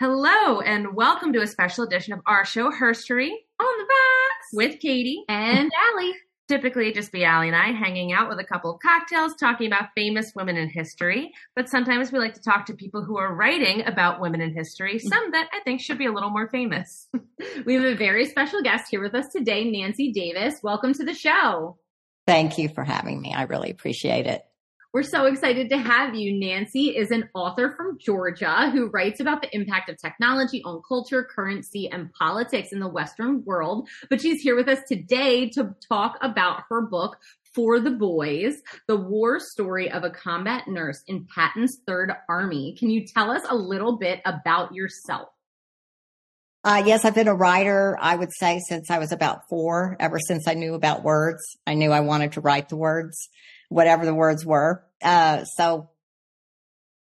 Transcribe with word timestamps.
Hello, 0.00 0.62
and 0.62 0.94
welcome 0.94 1.30
to 1.34 1.42
a 1.42 1.46
special 1.46 1.84
edition 1.84 2.14
of 2.14 2.20
our 2.26 2.42
show, 2.46 2.70
Herstory, 2.70 3.32
on 3.60 3.78
the 3.78 3.84
Rocks 3.84 4.48
with 4.54 4.80
Katie 4.80 5.24
and 5.28 5.70
Allie. 5.92 6.14
Typically, 6.48 6.84
it'd 6.84 6.94
just 6.94 7.12
be 7.12 7.22
Allie 7.22 7.48
and 7.48 7.54
I 7.54 7.72
hanging 7.72 8.10
out 8.10 8.30
with 8.30 8.38
a 8.38 8.44
couple 8.44 8.72
of 8.72 8.80
cocktails, 8.80 9.34
talking 9.34 9.66
about 9.66 9.90
famous 9.94 10.32
women 10.34 10.56
in 10.56 10.70
history. 10.70 11.30
But 11.54 11.68
sometimes 11.68 12.12
we 12.12 12.18
like 12.18 12.32
to 12.32 12.40
talk 12.40 12.64
to 12.64 12.72
people 12.72 13.04
who 13.04 13.18
are 13.18 13.34
writing 13.34 13.86
about 13.86 14.22
women 14.22 14.40
in 14.40 14.54
history, 14.54 14.98
some 14.98 15.32
that 15.32 15.50
I 15.52 15.60
think 15.64 15.82
should 15.82 15.98
be 15.98 16.06
a 16.06 16.12
little 16.12 16.30
more 16.30 16.48
famous. 16.48 17.06
we 17.66 17.74
have 17.74 17.84
a 17.84 17.94
very 17.94 18.24
special 18.24 18.62
guest 18.62 18.86
here 18.90 19.02
with 19.02 19.14
us 19.14 19.28
today, 19.28 19.70
Nancy 19.70 20.12
Davis. 20.12 20.60
Welcome 20.62 20.94
to 20.94 21.04
the 21.04 21.12
show. 21.12 21.76
Thank 22.26 22.56
you 22.56 22.70
for 22.70 22.84
having 22.84 23.20
me. 23.20 23.34
I 23.34 23.42
really 23.42 23.68
appreciate 23.68 24.26
it. 24.26 24.42
We're 24.92 25.04
so 25.04 25.26
excited 25.26 25.68
to 25.70 25.78
have 25.78 26.16
you. 26.16 26.36
Nancy 26.36 26.96
is 26.96 27.12
an 27.12 27.28
author 27.32 27.70
from 27.76 27.96
Georgia 28.00 28.70
who 28.70 28.88
writes 28.88 29.20
about 29.20 29.40
the 29.40 29.54
impact 29.54 29.88
of 29.88 29.96
technology 29.98 30.64
on 30.64 30.82
culture, 30.86 31.22
currency, 31.22 31.88
and 31.88 32.12
politics 32.12 32.70
in 32.72 32.80
the 32.80 32.88
Western 32.88 33.44
world. 33.44 33.88
But 34.08 34.20
she's 34.20 34.42
here 34.42 34.56
with 34.56 34.68
us 34.68 34.80
today 34.88 35.48
to 35.50 35.76
talk 35.88 36.18
about 36.22 36.64
her 36.70 36.82
book, 36.82 37.18
For 37.54 37.78
the 37.78 37.92
Boys, 37.92 38.62
the 38.88 38.96
war 38.96 39.38
story 39.38 39.88
of 39.92 40.02
a 40.02 40.10
combat 40.10 40.66
nurse 40.66 41.04
in 41.06 41.24
Patton's 41.32 41.78
Third 41.86 42.12
Army. 42.28 42.74
Can 42.76 42.90
you 42.90 43.06
tell 43.06 43.30
us 43.30 43.42
a 43.48 43.54
little 43.54 43.96
bit 43.96 44.20
about 44.24 44.74
yourself? 44.74 45.28
Uh, 46.64 46.82
yes, 46.84 47.04
I've 47.04 47.14
been 47.14 47.28
a 47.28 47.34
writer, 47.34 47.96
I 48.00 48.16
would 48.16 48.32
say, 48.32 48.60
since 48.68 48.90
I 48.90 48.98
was 48.98 49.12
about 49.12 49.48
four, 49.48 49.96
ever 50.00 50.18
since 50.18 50.48
I 50.48 50.54
knew 50.54 50.74
about 50.74 51.04
words. 51.04 51.40
I 51.64 51.74
knew 51.74 51.92
I 51.92 52.00
wanted 52.00 52.32
to 52.32 52.40
write 52.40 52.68
the 52.68 52.76
words 52.76 53.28
whatever 53.70 54.04
the 54.04 54.14
words 54.14 54.44
were. 54.44 54.84
Uh, 55.02 55.44
so 55.44 55.88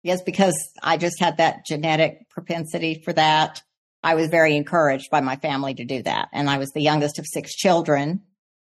yes, 0.03 0.20
because 0.22 0.55
I 0.83 0.98
just 0.98 1.19
had 1.19 1.39
that 1.39 1.64
genetic 1.64 2.28
propensity 2.28 3.00
for 3.03 3.14
that. 3.14 3.62
I 4.03 4.14
was 4.14 4.28
very 4.28 4.55
encouraged 4.55 5.11
by 5.11 5.20
my 5.20 5.37
family 5.37 5.75
to 5.75 5.84
do 5.84 6.03
that. 6.03 6.28
And 6.33 6.50
I 6.50 6.59
was 6.59 6.70
the 6.72 6.83
youngest 6.83 7.19
of 7.19 7.27
six 7.27 7.55
children 7.55 8.22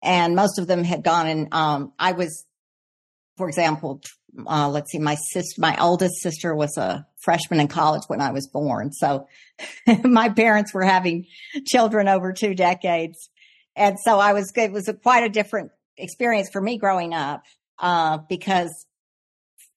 and 0.03 0.35
most 0.35 0.59
of 0.59 0.67
them 0.67 0.83
had 0.83 1.03
gone 1.03 1.27
and, 1.27 1.53
um, 1.53 1.93
I 1.97 2.11
was, 2.11 2.45
for 3.35 3.47
example, 3.47 4.01
uh, 4.45 4.69
let's 4.69 4.91
see, 4.91 4.99
my 4.99 5.15
sister, 5.15 5.59
my 5.59 5.75
oldest 5.81 6.21
sister 6.21 6.53
was 6.53 6.77
a 6.77 7.07
freshman 7.23 7.59
in 7.59 7.67
college 7.67 8.03
when 8.07 8.21
I 8.21 8.31
was 8.31 8.47
born. 8.47 8.91
So 8.91 9.27
my 10.03 10.29
parents 10.29 10.73
were 10.73 10.83
having 10.83 11.25
children 11.65 12.07
over 12.07 12.31
two 12.31 12.53
decades. 12.53 13.29
And 13.75 13.97
so 13.99 14.19
I 14.19 14.33
was, 14.33 14.51
it 14.55 14.71
was 14.71 14.87
a, 14.87 14.93
quite 14.93 15.23
a 15.23 15.29
different 15.29 15.71
experience 15.97 16.49
for 16.51 16.61
me 16.61 16.77
growing 16.77 17.13
up 17.13 17.43
uh, 17.79 18.19
because 18.29 18.85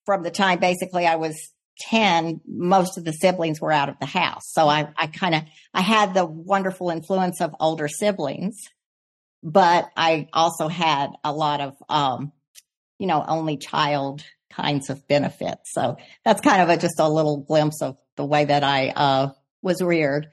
from 0.07 0.23
the 0.23 0.31
time 0.31 0.59
basically 0.59 1.07
I 1.07 1.17
was 1.17 1.37
10, 1.81 2.41
most 2.47 2.99
of 2.99 3.05
the 3.05 3.13
siblings 3.13 3.61
were 3.61 3.73
out 3.73 3.89
of 3.89 3.99
the 3.99 4.07
house. 4.07 4.45
So 4.53 4.69
I, 4.69 4.89
I 4.97 5.07
kind 5.07 5.35
of, 5.35 5.43
I 5.73 5.81
had 5.81 6.15
the 6.15 6.27
wonderful 6.27 6.91
influence 6.91 7.41
of 7.41 7.55
older 7.59 7.89
siblings, 7.89 8.57
but 9.43 9.89
I 9.97 10.29
also 10.33 10.69
had 10.69 11.11
a 11.25 11.33
lot 11.33 11.61
of, 11.61 11.75
um, 11.89 12.33
you 12.99 13.07
know, 13.07 13.25
only 13.27 13.57
child 13.57 14.23
kinds 14.51 14.91
of 14.91 15.07
benefits. 15.09 15.73
So 15.73 15.97
that's 16.25 16.41
kind 16.41 16.61
of 16.61 16.69
a, 16.69 16.77
just 16.77 16.99
a 16.99 17.09
little 17.09 17.39
glimpse 17.39 17.81
of 17.83 17.97
the 18.17 18.27
way 18.27 18.45
that 18.45 18.63
I, 18.63 18.89
uh, 18.89 19.29
was 19.63 19.81
reared. 19.81 20.29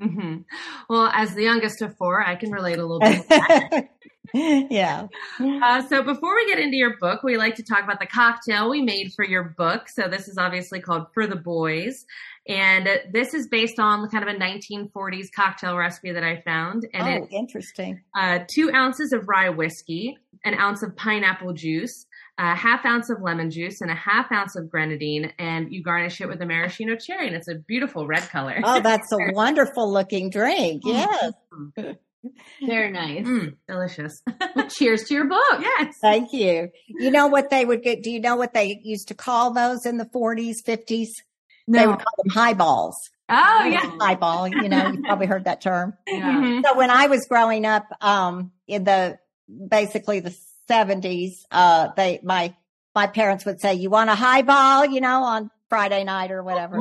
Mm-hmm. 0.00 0.42
Well, 0.88 1.10
as 1.12 1.34
the 1.34 1.44
youngest 1.44 1.82
of 1.82 1.96
four, 1.96 2.24
I 2.24 2.36
can 2.36 2.50
relate 2.50 2.78
a 2.78 2.86
little 2.86 3.00
bit. 3.00 3.88
yeah. 4.70 5.08
Uh, 5.40 5.82
so 5.88 6.02
before 6.02 6.34
we 6.34 6.46
get 6.46 6.58
into 6.58 6.76
your 6.76 6.96
book, 6.98 7.22
we 7.22 7.36
like 7.36 7.54
to 7.56 7.62
talk 7.62 7.84
about 7.84 8.00
the 8.00 8.06
cocktail 8.06 8.70
we 8.70 8.80
made 8.80 9.12
for 9.14 9.24
your 9.24 9.54
book. 9.56 9.88
So 9.88 10.08
this 10.08 10.28
is 10.28 10.38
obviously 10.38 10.80
called 10.80 11.06
For 11.12 11.26
the 11.26 11.36
Boys. 11.36 12.06
And 12.48 12.88
this 13.12 13.34
is 13.34 13.46
based 13.46 13.78
on 13.78 14.08
kind 14.08 14.28
of 14.28 14.34
a 14.34 14.38
1940s 14.38 15.26
cocktail 15.34 15.76
recipe 15.76 16.12
that 16.12 16.24
I 16.24 16.40
found. 16.40 16.86
And 16.92 17.24
oh, 17.24 17.28
interesting. 17.30 18.00
Uh, 18.16 18.40
two 18.52 18.70
ounces 18.72 19.12
of 19.12 19.28
rye 19.28 19.50
whiskey, 19.50 20.16
an 20.44 20.54
ounce 20.54 20.82
of 20.82 20.96
pineapple 20.96 21.52
juice, 21.52 22.06
a 22.38 22.56
half 22.56 22.84
ounce 22.84 23.10
of 23.10 23.20
lemon 23.22 23.50
juice, 23.50 23.80
and 23.80 23.90
a 23.90 23.94
half 23.94 24.32
ounce 24.32 24.56
of 24.56 24.70
grenadine. 24.70 25.32
And 25.38 25.72
you 25.72 25.82
garnish 25.82 26.20
it 26.20 26.28
with 26.28 26.40
a 26.40 26.46
maraschino 26.46 26.96
cherry. 26.96 27.28
And 27.28 27.36
it's 27.36 27.48
a 27.48 27.54
beautiful 27.54 28.06
red 28.06 28.28
color. 28.30 28.60
Oh, 28.64 28.80
that's 28.80 29.12
a 29.12 29.18
wonderful 29.32 29.92
looking 29.92 30.30
drink. 30.30 30.82
Yes. 30.84 31.32
Very 32.64 32.90
nice. 32.90 33.26
Mm, 33.26 33.56
delicious. 33.68 34.22
well, 34.56 34.68
cheers 34.68 35.04
to 35.04 35.14
your 35.14 35.26
book. 35.26 35.60
Yes. 35.60 35.94
Thank 36.00 36.32
you. 36.32 36.68
You 36.88 37.10
know 37.10 37.26
what 37.26 37.50
they 37.50 37.64
would 37.64 37.82
get? 37.82 38.02
Do 38.02 38.10
you 38.10 38.20
know 38.20 38.36
what 38.36 38.54
they 38.54 38.80
used 38.82 39.08
to 39.08 39.14
call 39.14 39.52
those 39.52 39.84
in 39.86 39.98
the 39.98 40.04
40s, 40.04 40.56
50s? 40.66 41.08
No. 41.66 41.78
They 41.78 41.86
would 41.86 41.98
call 41.98 42.14
them 42.24 42.32
highballs. 42.32 42.96
Oh, 43.28 43.64
yeah. 43.64 43.90
Highball. 44.00 44.48
You 44.48 44.68
know, 44.68 44.88
you 44.88 45.02
probably 45.04 45.26
heard 45.26 45.44
that 45.44 45.60
term. 45.60 45.94
Yeah. 46.06 46.32
Mm-hmm. 46.32 46.60
So 46.64 46.76
when 46.76 46.90
I 46.90 47.06
was 47.06 47.26
growing 47.28 47.64
up, 47.66 47.86
um, 48.00 48.52
in 48.66 48.84
the 48.84 49.18
basically 49.68 50.20
the 50.20 50.34
70s, 50.70 51.32
uh, 51.50 51.88
they, 51.96 52.20
my, 52.22 52.54
my 52.94 53.06
parents 53.06 53.44
would 53.44 53.60
say, 53.60 53.74
you 53.74 53.90
want 53.90 54.10
a 54.10 54.14
highball, 54.14 54.86
you 54.86 55.00
know, 55.00 55.22
on 55.24 55.50
Friday 55.68 56.04
night 56.04 56.30
or 56.30 56.42
whatever. 56.42 56.78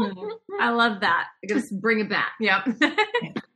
I 0.60 0.72
love 0.72 1.00
that. 1.02 1.28
Just 1.48 1.80
bring 1.80 2.00
it 2.02 2.10
back. 2.10 2.34
Yep. 2.40 2.68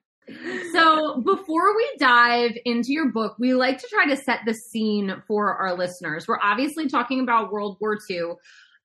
so 0.71 1.21
before 1.21 1.75
we 1.75 1.89
dive 1.99 2.57
into 2.65 2.91
your 2.91 3.11
book, 3.11 3.35
we 3.37 3.53
like 3.53 3.79
to 3.79 3.87
try 3.87 4.07
to 4.07 4.17
set 4.17 4.39
the 4.45 4.53
scene 4.53 5.21
for 5.27 5.55
our 5.55 5.77
listeners. 5.77 6.27
We're 6.27 6.39
obviously 6.41 6.87
talking 6.87 7.21
about 7.21 7.51
World 7.51 7.77
War 7.79 7.97
II. 8.09 8.33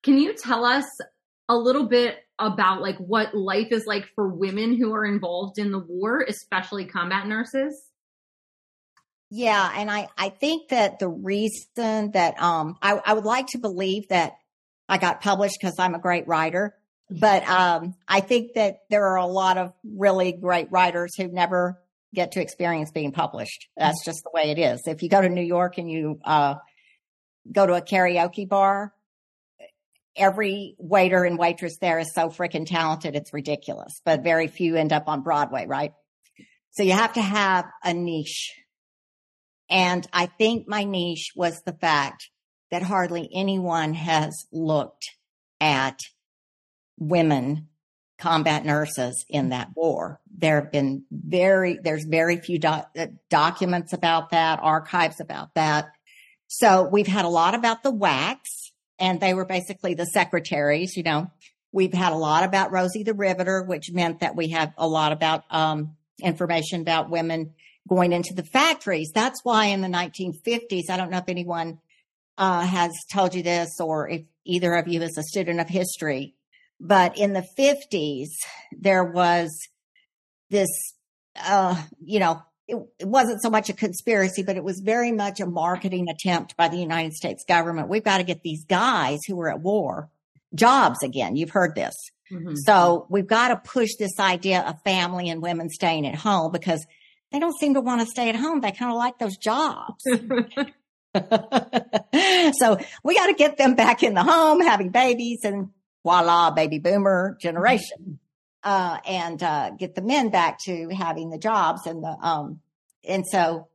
Can 0.03 0.19
you 0.19 0.35
tell 0.35 0.65
us 0.65 0.85
a 1.49 1.57
little 1.57 1.87
bit 1.87 2.19
about 2.39 2.81
like 2.81 2.97
what 2.99 3.35
life 3.35 3.69
is 3.71 3.87
like 3.87 4.07
for 4.15 4.29
women 4.29 4.77
who 4.77 4.93
are 4.95 5.05
involved 5.05 5.59
in 5.59 5.73
the 5.73 5.79
war, 5.79 6.25
especially 6.27 6.85
combat 6.85 7.27
nurses? 7.27 7.91
Yeah, 9.31 9.73
and 9.77 9.91
I 9.91 10.09
I 10.19 10.31
think 10.31 10.71
that 10.71 10.99
the 10.99 11.09
reason 11.09 12.11
that 12.13 12.41
um 12.41 12.77
I 12.83 13.01
I 13.05 13.13
would 13.13 13.25
like 13.25 13.47
to 13.49 13.59
believe 13.59 14.09
that 14.09 14.35
I 14.89 14.99
got 14.99 15.21
published 15.21 15.59
because 15.61 15.79
I'm 15.79 15.95
a 15.95 16.01
great 16.01 16.27
writer 16.27 16.75
but 17.11 17.49
um, 17.49 17.95
I 18.07 18.21
think 18.21 18.55
that 18.55 18.81
there 18.89 19.07
are 19.07 19.17
a 19.17 19.27
lot 19.27 19.59
of 19.59 19.73
really 19.85 20.33
great 20.33 20.71
writers 20.71 21.17
who 21.17 21.29
never 21.29 21.81
get 22.15 22.33
to 22.33 22.41
experience 22.41 22.91
being 22.91 23.13
published. 23.13 23.69
That's 23.77 24.05
just 24.05 24.23
the 24.25 24.31
way 24.33 24.51
it 24.51 24.59
is. 24.59 24.83
If 24.87 25.03
you 25.03 25.09
go 25.09 25.21
to 25.21 25.29
New 25.29 25.43
York 25.43 25.79
and 25.79 25.91
you 25.91 26.21
uh, 26.25 26.57
go 27.51 27.67
to 27.67 27.75
a 27.75 27.83
karaoke 27.83 28.49
bar, 28.49 28.93
every 30.17 30.75
waiter 30.79 31.25
and 31.25 31.39
waitress 31.39 31.79
there 31.81 31.99
is 31.99 32.13
so 32.15 32.29
freaking 32.29 32.67
talented, 32.67 33.15
it's 33.15 33.33
ridiculous. 33.33 34.01
But 34.05 34.23
very 34.23 34.49
few 34.49 34.77
end 34.77 34.93
up 34.93 35.09
on 35.09 35.23
Broadway, 35.23 35.67
right? 35.67 35.93
So 36.73 36.83
you 36.83 36.93
have 36.93 37.15
to 37.15 37.23
have 37.23 37.67
a 37.85 37.93
niche. 37.93 38.53
And 39.69 40.07
I 40.13 40.27
think 40.27 40.69
my 40.69 40.85
niche 40.85 41.33
was 41.37 41.63
the 41.63 41.73
fact 41.73 42.29
that 42.71 42.83
hardly 42.83 43.29
anyone 43.33 43.95
has 43.95 44.47
looked 44.53 45.11
at 45.61 45.99
women 47.01 47.67
combat 48.21 48.65
nurses 48.65 49.25
in 49.29 49.49
that 49.49 49.71
war. 49.75 50.21
There 50.39 50.61
have 50.61 50.71
been 50.71 51.05
very, 51.11 51.79
there's 51.83 52.05
very 52.05 52.37
few 52.37 52.61
uh, 52.63 52.83
documents 53.31 53.93
about 53.93 54.31
that, 54.31 54.61
archives 54.63 55.21
about 55.21 55.55
that. 55.55 55.91
So 56.47 56.85
we've 56.85 57.07
had 57.07 57.25
a 57.25 57.29
lot 57.29 57.55
about 57.55 57.83
the 57.83 57.93
WACs 57.93 58.71
and 58.99 59.19
they 59.21 59.35
were 59.35 59.47
basically 59.47 59.95
the 59.95 60.05
secretaries, 60.05 60.97
you 60.97 61.03
know. 61.03 61.31
We've 61.73 61.95
had 61.95 62.13
a 62.13 62.17
lot 62.17 62.45
about 62.45 62.73
Rosie 62.73 63.05
the 63.05 63.15
Riveter, 63.15 63.63
which 63.63 63.93
meant 63.93 64.21
that 64.21 64.37
we 64.37 64.49
have 64.51 64.73
a 64.77 64.87
lot 64.87 65.13
about, 65.13 65.45
um, 65.51 65.97
information 66.23 66.83
about 66.83 67.09
women 67.09 67.55
going 67.89 68.13
into 68.13 68.35
the 68.35 68.43
factories. 68.43 69.13
That's 69.15 69.41
why 69.45 69.67
in 69.67 69.81
the 69.81 69.89
1950s, 69.89 70.91
I 70.91 70.97
don't 70.97 71.11
know 71.11 71.19
if 71.19 71.29
anyone, 71.29 71.79
uh, 72.37 72.67
has 72.67 72.93
told 73.13 73.35
you 73.35 73.43
this 73.43 73.81
or 73.81 74.09
if 74.09 74.23
either 74.45 74.75
of 74.75 74.89
you 74.89 75.01
is 75.03 75.17
a 75.17 75.23
student 75.23 75.61
of 75.61 75.69
history, 75.69 76.35
but 76.81 77.19
in 77.19 77.35
the 77.35 77.47
50s, 77.59 78.29
there 78.73 79.05
was 79.05 79.51
this, 80.49 80.69
uh, 81.37 81.81
you 82.03 82.19
know, 82.19 82.43
it, 82.67 82.77
it, 82.99 83.07
wasn't 83.07 83.43
so 83.43 83.51
much 83.51 83.69
a 83.69 83.73
conspiracy, 83.73 84.43
but 84.43 84.57
it 84.57 84.65
was 84.65 84.81
very 84.83 85.13
much 85.13 85.41
a 85.41 85.47
marketing 85.47 86.07
attempt 86.09 86.57
by 86.57 86.69
the 86.69 86.79
United 86.79 87.13
States 87.13 87.45
government. 87.47 87.89
We've 87.89 88.05
got 88.05 88.19
to 88.19 88.25
get 88.25 88.43
these 88.43 88.65
guys 88.65 89.19
who 89.27 89.37
were 89.37 89.51
at 89.51 89.61
war 89.61 90.09
jobs 90.55 91.03
again. 91.03 91.37
You've 91.37 91.51
heard 91.51 91.75
this. 91.75 91.95
Mm-hmm. 92.33 92.55
So 92.65 93.07
we've 93.11 93.27
got 93.27 93.49
to 93.49 93.57
push 93.57 93.91
this 93.99 94.19
idea 94.19 94.61
of 94.61 94.81
family 94.83 95.29
and 95.29 95.43
women 95.43 95.69
staying 95.69 96.07
at 96.07 96.15
home 96.15 96.53
because 96.53 96.87
they 97.33 97.39
don't 97.39 97.59
seem 97.59 97.75
to 97.75 97.81
want 97.81 98.01
to 98.01 98.07
stay 98.07 98.29
at 98.29 98.37
home. 98.37 98.61
They 98.61 98.73
kind 98.73 98.91
of 98.91 98.97
like 98.97 99.19
those 99.19 99.37
jobs. 99.37 100.05
so 101.15 102.79
we 103.03 103.17
got 103.17 103.27
to 103.27 103.35
get 103.37 103.57
them 103.57 103.75
back 103.75 104.03
in 104.03 104.15
the 104.15 104.23
home, 104.23 104.61
having 104.61 104.91
babies 104.91 105.41
and 105.43 105.71
voila, 106.03 106.51
baby 106.51 106.79
boomer 106.79 107.37
generation. 107.41 108.19
Uh, 108.63 108.99
and, 109.07 109.43
uh, 109.43 109.71
get 109.71 109.95
the 109.95 110.03
men 110.03 110.29
back 110.29 110.59
to 110.59 110.91
having 110.91 111.31
the 111.31 111.39
jobs 111.39 111.87
and 111.87 112.05
the, 112.05 112.17
um, 112.21 112.61
and 113.09 113.25
so, 113.27 113.69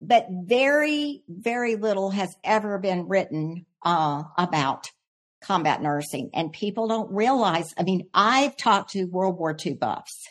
but 0.00 0.26
very, 0.30 1.22
very 1.28 1.76
little 1.76 2.10
has 2.10 2.34
ever 2.42 2.78
been 2.78 3.08
written, 3.08 3.66
uh, 3.82 4.22
about 4.38 4.90
combat 5.40 5.82
nursing 5.82 6.30
and 6.34 6.52
people 6.52 6.88
don't 6.88 7.12
realize. 7.12 7.72
I 7.78 7.82
mean, 7.82 8.08
I've 8.14 8.56
talked 8.56 8.92
to 8.92 9.04
World 9.04 9.38
War 9.38 9.56
II 9.64 9.74
buffs 9.74 10.26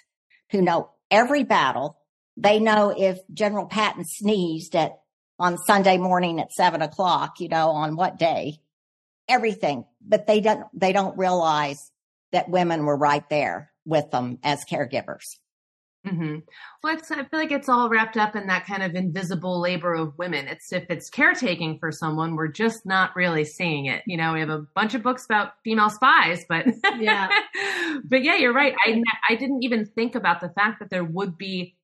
who 0.52 0.62
know 0.62 0.90
every 1.12 1.44
battle. 1.44 1.98
They 2.36 2.60
know 2.60 2.94
if 2.96 3.20
General 3.34 3.66
Patton 3.66 4.06
sneezed 4.06 4.76
at 4.76 5.00
on 5.40 5.58
Sunday 5.58 5.98
morning 5.98 6.40
at 6.40 6.52
seven 6.52 6.82
o'clock, 6.82 7.40
you 7.40 7.48
know, 7.48 7.70
on 7.70 7.96
what 7.96 8.18
day, 8.18 8.60
everything, 9.28 9.86
but 10.08 10.28
they 10.28 10.40
don't, 10.42 10.66
they 10.74 10.94
don't 10.94 11.18
realize 11.18 11.92
that 12.32 12.50
women 12.50 12.86
were 12.86 12.98
right 12.98 13.28
there 13.30 13.72
with 13.86 14.12
them 14.12 14.40
as 14.44 14.66
caregivers. 14.66 15.38
Mm-hmm. 16.06 16.38
Well, 16.84 16.98
I 16.98 17.24
feel 17.24 17.26
like 17.34 17.52
it's 17.52 17.68
all 17.68 17.90
wrapped 17.90 18.18
up 18.18 18.36
in 18.36 18.48
that 18.48 18.66
kind 18.66 18.84
of 18.84 18.96
invisible 18.96 19.60
labor 19.60 19.94
of 19.94 20.18
women. 20.18 20.48
It's 20.48 20.72
if 20.72 20.86
it's 20.90 21.10
caretaking 21.10 21.80
for 21.80 21.92
someone, 21.92 22.36
we're 22.36 22.48
just 22.48 22.86
not 22.86 23.16
really 23.16 23.44
seeing 23.44 23.88
it. 23.88 24.04
You 24.06 24.18
know, 24.18 24.34
we 24.34 24.40
have 24.40 24.50
a 24.50 24.66
bunch 24.76 24.94
of 24.94 25.04
books 25.04 25.26
about 25.26 25.54
female 25.64 25.90
spies, 25.90 26.46
but 26.48 26.66
yeah, 27.00 27.30
but 28.06 28.24
yeah, 28.24 28.36
you're 28.36 28.54
right. 28.54 28.74
I 28.86 29.02
I 29.30 29.36
didn't 29.36 29.64
even 29.64 29.86
think 29.86 30.16
about 30.16 30.40
the 30.40 30.50
fact 30.50 30.80
that 30.80 30.90
there 30.90 31.04
would 31.04 31.38
be 31.38 31.76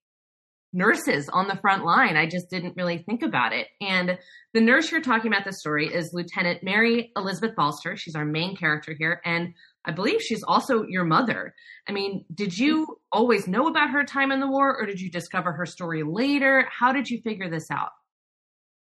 nurses 0.73 1.29
on 1.29 1.47
the 1.47 1.57
front 1.57 1.85
line. 1.85 2.17
I 2.17 2.25
just 2.27 2.49
didn't 2.49 2.75
really 2.75 2.97
think 2.97 3.21
about 3.21 3.53
it. 3.53 3.67
And 3.79 4.17
the 4.53 4.61
nurse 4.61 4.91
you're 4.91 5.01
talking 5.01 5.31
about 5.31 5.45
the 5.45 5.53
story 5.53 5.87
is 5.87 6.11
Lieutenant 6.13 6.63
Mary 6.63 7.11
Elizabeth 7.15 7.55
Balster. 7.55 7.95
She's 7.95 8.15
our 8.15 8.25
main 8.25 8.55
character 8.55 8.95
here. 8.97 9.21
And 9.23 9.53
I 9.85 9.91
believe 9.91 10.21
she's 10.21 10.43
also 10.43 10.83
your 10.83 11.03
mother. 11.03 11.53
I 11.87 11.91
mean, 11.91 12.25
did 12.33 12.57
you 12.57 12.99
always 13.11 13.47
know 13.47 13.67
about 13.67 13.91
her 13.91 14.03
time 14.03 14.31
in 14.31 14.39
the 14.39 14.47
war 14.47 14.75
or 14.79 14.85
did 14.85 14.99
you 14.99 15.11
discover 15.11 15.51
her 15.51 15.65
story 15.65 16.03
later? 16.03 16.67
How 16.71 16.91
did 16.91 17.09
you 17.09 17.21
figure 17.21 17.49
this 17.49 17.69
out? 17.69 17.91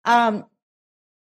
Um, 0.04 0.44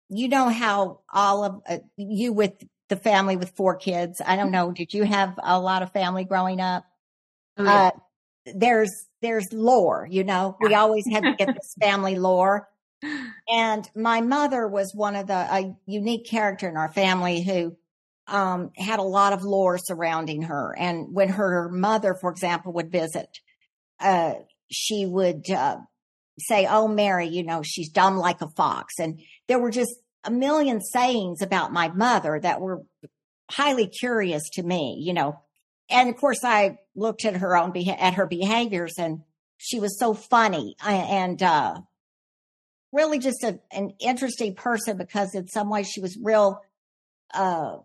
you 0.08 0.28
know 0.28 0.48
how 0.48 1.00
all 1.12 1.44
of 1.44 1.62
uh, 1.68 1.78
you 1.96 2.32
with 2.32 2.52
the 2.88 2.96
family 2.96 3.36
with 3.36 3.50
four 3.50 3.76
kids. 3.76 4.20
I 4.24 4.36
don't 4.36 4.50
know. 4.50 4.70
Did 4.70 4.94
you 4.94 5.04
have 5.04 5.38
a 5.42 5.58
lot 5.58 5.82
of 5.82 5.92
family 5.92 6.24
growing 6.24 6.60
up? 6.60 6.84
Oh, 7.56 7.64
yeah. 7.64 7.74
uh, 7.74 7.90
there's 8.54 8.90
there's 9.22 9.52
lore, 9.52 10.06
you 10.10 10.24
know. 10.24 10.56
We 10.60 10.74
always 10.74 11.04
had 11.10 11.24
to 11.24 11.34
get 11.36 11.48
this 11.48 11.74
family 11.80 12.16
lore. 12.16 12.68
And 13.48 13.88
my 13.94 14.22
mother 14.22 14.66
was 14.66 14.92
one 14.92 15.14
of 15.14 15.28
the 15.28 15.34
a 15.34 15.76
unique 15.86 16.26
character 16.26 16.68
in 16.68 16.76
our 16.76 16.90
family 16.90 17.42
who 17.42 17.76
um, 18.26 18.72
had 18.76 18.98
a 18.98 19.04
lot 19.04 19.32
of 19.32 19.44
lore 19.44 19.78
surrounding 19.78 20.42
her. 20.42 20.74
And 20.76 21.14
when 21.14 21.28
her 21.28 21.68
mother, 21.68 22.14
for 22.14 22.30
example, 22.30 22.72
would 22.72 22.90
visit, 22.90 23.28
uh, 24.00 24.32
she 24.70 25.06
would 25.06 25.48
uh, 25.50 25.76
say, 26.40 26.66
"Oh, 26.68 26.88
Mary, 26.88 27.28
you 27.28 27.44
know, 27.44 27.62
she's 27.62 27.90
dumb 27.90 28.16
like 28.16 28.40
a 28.40 28.48
fox." 28.48 28.98
And 28.98 29.20
there 29.46 29.60
were 29.60 29.70
just 29.70 29.94
a 30.24 30.30
million 30.30 30.80
sayings 30.80 31.40
about 31.40 31.72
my 31.72 31.88
mother 31.88 32.40
that 32.40 32.60
were 32.60 32.82
highly 33.50 33.86
curious 33.86 34.42
to 34.54 34.62
me, 34.62 35.00
you 35.00 35.12
know. 35.12 35.40
And 35.88 36.08
of 36.08 36.16
course, 36.16 36.40
I 36.42 36.78
looked 36.94 37.24
at 37.24 37.36
her 37.36 37.56
own 37.56 37.72
beha- 37.72 38.00
at 38.00 38.14
her 38.14 38.26
behaviors, 38.26 38.94
and 38.98 39.22
she 39.58 39.80
was 39.80 39.98
so 39.98 40.14
funny 40.14 40.76
and 40.84 41.42
uh, 41.42 41.80
really 42.92 43.18
just 43.18 43.42
a, 43.44 43.60
an 43.70 43.92
interesting 44.00 44.54
person 44.54 44.96
because 44.96 45.34
in 45.34 45.46
some 45.48 45.70
ways 45.70 45.88
she 45.88 46.00
was 46.00 46.18
real 46.20 46.60
uh, 47.34 47.76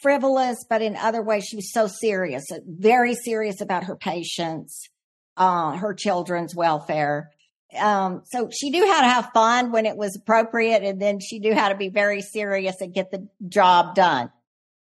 frivolous, 0.00 0.64
but 0.68 0.82
in 0.82 0.96
other 0.96 1.22
ways 1.22 1.44
she 1.44 1.56
was 1.56 1.72
so 1.72 1.86
serious, 1.86 2.44
very 2.66 3.14
serious 3.14 3.60
about 3.60 3.84
her 3.84 3.96
patients, 3.96 4.88
uh, 5.36 5.72
her 5.76 5.94
children's 5.94 6.54
welfare. 6.54 7.30
Um, 7.78 8.22
so 8.24 8.48
she 8.50 8.70
knew 8.70 8.86
how 8.86 9.00
to 9.00 9.08
have 9.08 9.30
fun 9.32 9.70
when 9.70 9.86
it 9.86 9.96
was 9.96 10.16
appropriate, 10.16 10.82
and 10.82 11.00
then 11.00 11.20
she 11.20 11.38
knew 11.38 11.54
how 11.54 11.68
to 11.68 11.76
be 11.76 11.88
very 11.88 12.20
serious 12.20 12.80
and 12.80 12.92
get 12.92 13.10
the 13.10 13.28
job 13.46 13.94
done. 13.94 14.30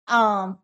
Um, 0.09 0.59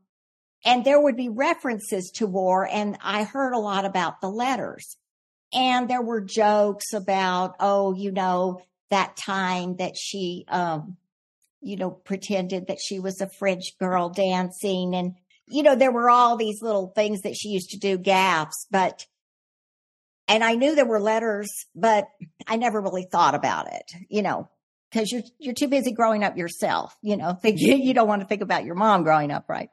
and 0.65 0.85
there 0.85 1.01
would 1.01 1.17
be 1.17 1.29
references 1.29 2.11
to 2.17 2.27
war, 2.27 2.69
and 2.71 2.99
I 3.03 3.25
heard 3.25 3.53
a 3.53 3.59
lot 3.59 3.85
about 3.85 4.21
the 4.21 4.29
letters. 4.29 4.97
And 5.53 5.89
there 5.89 6.03
were 6.03 6.21
jokes 6.21 6.93
about, 6.93 7.57
oh, 7.59 7.93
you 7.95 8.13
know, 8.13 8.61
that 8.91 9.17
time 9.17 9.77
that 9.77 9.97
she, 9.97 10.45
um, 10.49 10.97
you 11.61 11.77
know, 11.77 11.91
pretended 11.91 12.69
that 12.69 12.79
she 12.81 13.01
was 13.01 13.21
a 13.21 13.29
French 13.29 13.77
girl 13.79 14.11
dancing. 14.11 14.95
And, 14.95 15.15
you 15.49 15.63
know, 15.63 15.75
there 15.75 15.93
were 15.93 16.09
all 16.09 16.37
these 16.37 16.63
little 16.63 16.93
things 16.95 17.23
that 17.23 17.37
she 17.37 17.49
used 17.49 17.71
to 17.71 17.79
do, 17.79 17.99
gaffs, 17.99 18.67
but, 18.71 19.07
and 20.29 20.45
I 20.45 20.55
knew 20.55 20.75
there 20.75 20.87
were 20.87 21.01
letters, 21.01 21.49
but 21.75 22.07
I 22.47 22.57
never 22.57 22.81
really 22.81 23.07
thought 23.11 23.35
about 23.35 23.67
it, 23.73 23.93
you 24.09 24.23
know, 24.23 24.49
because 24.91 25.11
you're, 25.11 25.23
you're 25.39 25.55
too 25.55 25.69
busy 25.69 25.93
growing 25.93 26.23
up 26.23 26.37
yourself, 26.37 26.97
you 27.03 27.17
know, 27.17 27.33
think, 27.33 27.57
you 27.61 27.95
don't 27.95 28.09
want 28.09 28.23
to 28.23 28.29
think 28.29 28.43
about 28.43 28.65
your 28.65 28.77
mom 28.77 29.03
growing 29.03 29.33
up, 29.33 29.49
right? 29.49 29.71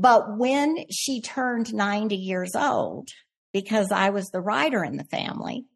But 0.00 0.38
when 0.38 0.76
she 0.90 1.20
turned 1.20 1.74
90 1.74 2.16
years 2.16 2.52
old, 2.54 3.08
because 3.52 3.90
I 3.90 4.10
was 4.10 4.28
the 4.28 4.40
writer 4.40 4.84
in 4.84 4.96
the 4.96 5.04
family. 5.04 5.66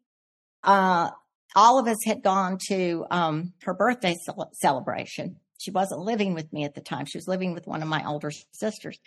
Uh, 0.63 1.09
all 1.55 1.79
of 1.79 1.87
us 1.87 1.97
had 2.05 2.23
gone 2.23 2.57
to 2.69 3.05
um, 3.11 3.53
her 3.63 3.73
birthday 3.73 4.15
celebration. 4.53 5.37
She 5.59 5.71
wasn't 5.71 6.01
living 6.01 6.33
with 6.33 6.51
me 6.51 6.63
at 6.63 6.75
the 6.75 6.81
time. 6.81 7.05
She 7.05 7.17
was 7.17 7.27
living 7.27 7.53
with 7.53 7.67
one 7.67 7.81
of 7.81 7.87
my 7.87 8.07
older 8.07 8.31
sisters. 8.51 8.97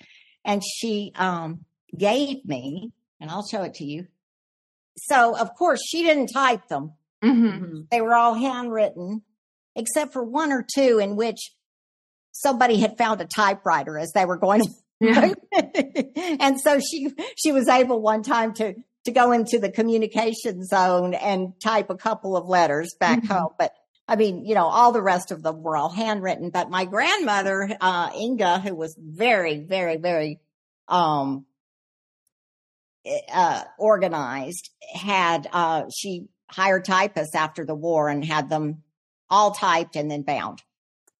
And 0.44 0.62
she 0.64 1.12
um, 1.16 1.64
gave 1.96 2.44
me, 2.44 2.92
and 3.20 3.30
I'll 3.30 3.46
show 3.46 3.62
it 3.62 3.74
to 3.74 3.84
you. 3.84 4.06
So, 4.96 5.36
of 5.36 5.54
course, 5.54 5.80
she 5.86 6.02
didn't 6.02 6.28
type 6.28 6.68
them. 6.68 6.92
Mm-hmm. 7.22 7.80
They 7.90 8.00
were 8.00 8.14
all 8.14 8.34
handwritten, 8.34 9.22
except 9.74 10.12
for 10.12 10.22
one 10.22 10.52
or 10.52 10.64
two 10.74 10.98
in 10.98 11.16
which 11.16 11.52
somebody 12.32 12.78
had 12.78 12.96
found 12.96 13.20
a 13.20 13.26
typewriter 13.26 13.98
as 13.98 14.12
they 14.12 14.24
were 14.24 14.36
going 14.36 14.62
yeah. 15.00 15.32
and 16.40 16.60
so 16.60 16.80
she 16.80 17.12
she 17.36 17.52
was 17.52 17.68
able 17.68 18.00
one 18.00 18.22
time 18.22 18.54
to 18.54 18.74
to 19.04 19.12
go 19.12 19.32
into 19.32 19.58
the 19.58 19.70
communication 19.70 20.64
zone 20.64 21.14
and 21.14 21.58
type 21.60 21.90
a 21.90 21.96
couple 21.96 22.36
of 22.36 22.46
letters 22.46 22.94
back 22.98 23.22
mm-hmm. 23.22 23.32
home. 23.32 23.52
But 23.58 23.72
I 24.08 24.16
mean, 24.16 24.44
you 24.44 24.54
know, 24.54 24.66
all 24.66 24.92
the 24.92 25.02
rest 25.02 25.30
of 25.30 25.42
them 25.42 25.62
were 25.62 25.76
all 25.76 25.88
handwritten. 25.88 26.50
But 26.50 26.70
my 26.70 26.84
grandmother, 26.84 27.76
uh, 27.80 28.10
Inga, 28.14 28.60
who 28.60 28.74
was 28.74 28.96
very, 28.98 29.58
very, 29.58 29.96
very 29.96 30.40
um, 30.88 31.46
uh, 33.32 33.64
organized, 33.78 34.70
had 34.94 35.48
uh, 35.52 35.84
she 35.94 36.28
hired 36.48 36.84
typists 36.84 37.34
after 37.34 37.64
the 37.64 37.74
war 37.74 38.08
and 38.08 38.24
had 38.24 38.48
them 38.48 38.82
all 39.28 39.52
typed 39.52 39.96
and 39.96 40.10
then 40.10 40.22
bound. 40.22 40.62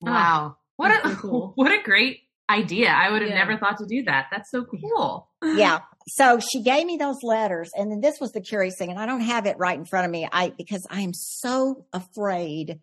Wow. 0.01 0.57
What 0.77 0.93
a 0.93 1.17
cool. 1.17 1.53
what 1.57 1.73
a 1.73 1.83
great 1.83 2.21
idea. 2.49 2.89
I 2.89 3.11
would 3.11 3.23
have 3.23 3.31
yeah. 3.31 3.39
never 3.39 3.59
thought 3.59 3.79
to 3.79 3.87
do 3.87 4.05
that. 4.05 4.27
That's 4.31 4.51
so 4.51 4.65
cool. 4.65 5.29
yeah. 5.43 5.81
So 6.09 6.39
she 6.39 6.63
gave 6.63 6.87
me 6.87 6.97
those 6.97 7.23
letters 7.23 7.71
and 7.77 7.91
then 7.91 8.01
this 8.01 8.21
was 8.21 8.33
the 8.33 8.41
curious 8.41 8.77
thing 8.79 8.91
and 8.91 8.99
I 8.99 9.07
don't 9.07 9.23
have 9.23 9.47
it 9.47 9.59
right 9.59 9.77
in 9.77 9.85
front 9.85 10.05
of 10.05 10.11
me. 10.11 10.29
I 10.31 10.51
because 10.51 10.87
I 10.89 11.01
am 11.01 11.13
so 11.13 11.85
afraid 11.93 12.79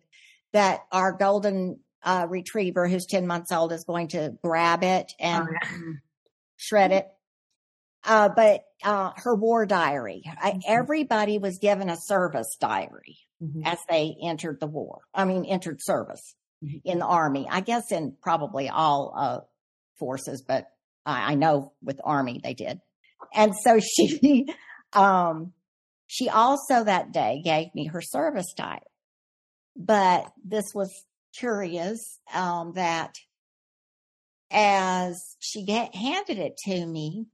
that 0.52 0.80
our 0.92 1.12
golden 1.12 1.80
uh, 2.02 2.26
retriever 2.28 2.86
who's 2.86 3.06
10 3.06 3.26
months 3.26 3.50
old 3.50 3.72
is 3.72 3.84
going 3.84 4.08
to 4.08 4.34
grab 4.42 4.84
it 4.84 5.12
and 5.18 5.48
oh, 5.48 5.52
yeah. 5.52 5.92
shred 6.56 6.92
it. 6.92 7.08
Uh, 8.04 8.28
but 8.28 8.64
uh, 8.84 9.12
her 9.16 9.34
war 9.34 9.64
diary. 9.64 10.22
I, 10.26 10.50
mm-hmm. 10.50 10.58
Everybody 10.66 11.38
was 11.38 11.58
given 11.58 11.88
a 11.88 11.96
service 11.96 12.56
diary 12.60 13.16
mm-hmm. 13.42 13.62
as 13.64 13.78
they 13.88 14.14
entered 14.22 14.60
the 14.60 14.66
war. 14.66 15.00
I 15.14 15.24
mean, 15.24 15.46
entered 15.46 15.78
service 15.80 16.34
mm-hmm. 16.62 16.76
in 16.84 16.98
the 16.98 17.06
army. 17.06 17.48
I 17.50 17.60
guess 17.60 17.90
in 17.90 18.14
probably 18.20 18.68
all 18.68 19.14
uh, 19.16 19.40
forces, 19.98 20.42
but 20.46 20.66
I, 21.06 21.32
I 21.32 21.34
know 21.34 21.72
with 21.82 22.00
Army 22.04 22.40
they 22.42 22.54
did. 22.54 22.80
And 23.34 23.54
so 23.54 23.78
she, 23.96 24.46
um, 24.92 25.52
she 26.06 26.28
also 26.28 26.84
that 26.84 27.12
day 27.12 27.40
gave 27.44 27.74
me 27.74 27.86
her 27.86 28.02
service 28.02 28.52
type, 28.56 28.82
But 29.76 30.30
this 30.44 30.66
was 30.74 30.90
curious, 31.36 32.20
um, 32.32 32.74
that 32.74 33.14
as 34.50 35.36
she 35.40 35.64
get, 35.64 35.94
handed 35.94 36.38
it 36.38 36.56
to 36.66 36.86
me, 36.86 37.26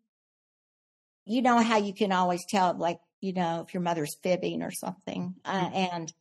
you 1.26 1.43
know 1.43 1.59
how 1.59 1.76
you 1.76 1.93
can 1.93 2.12
always 2.12 2.40
tell, 2.49 2.76
like, 2.76 2.99
you 3.21 3.35
know, 3.35 3.64
if 3.67 3.75
your 3.75 3.83
mother's 3.83 4.17
fibbing 4.23 4.62
or 4.62 4.71
something. 4.71 5.35
Uh, 5.45 5.61
mm-hmm. 5.61 5.76
and 5.76 6.12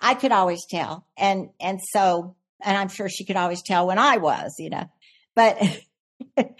I 0.00 0.14
could 0.14 0.32
always 0.32 0.64
tell. 0.68 1.06
And, 1.16 1.50
and 1.60 1.80
so, 1.92 2.36
and 2.64 2.76
I'm 2.76 2.88
sure 2.88 3.08
she 3.08 3.24
could 3.24 3.36
always 3.36 3.62
tell 3.62 3.86
when 3.86 3.98
I 3.98 4.16
was, 4.16 4.54
you 4.58 4.70
know, 4.70 4.88
but 5.36 5.56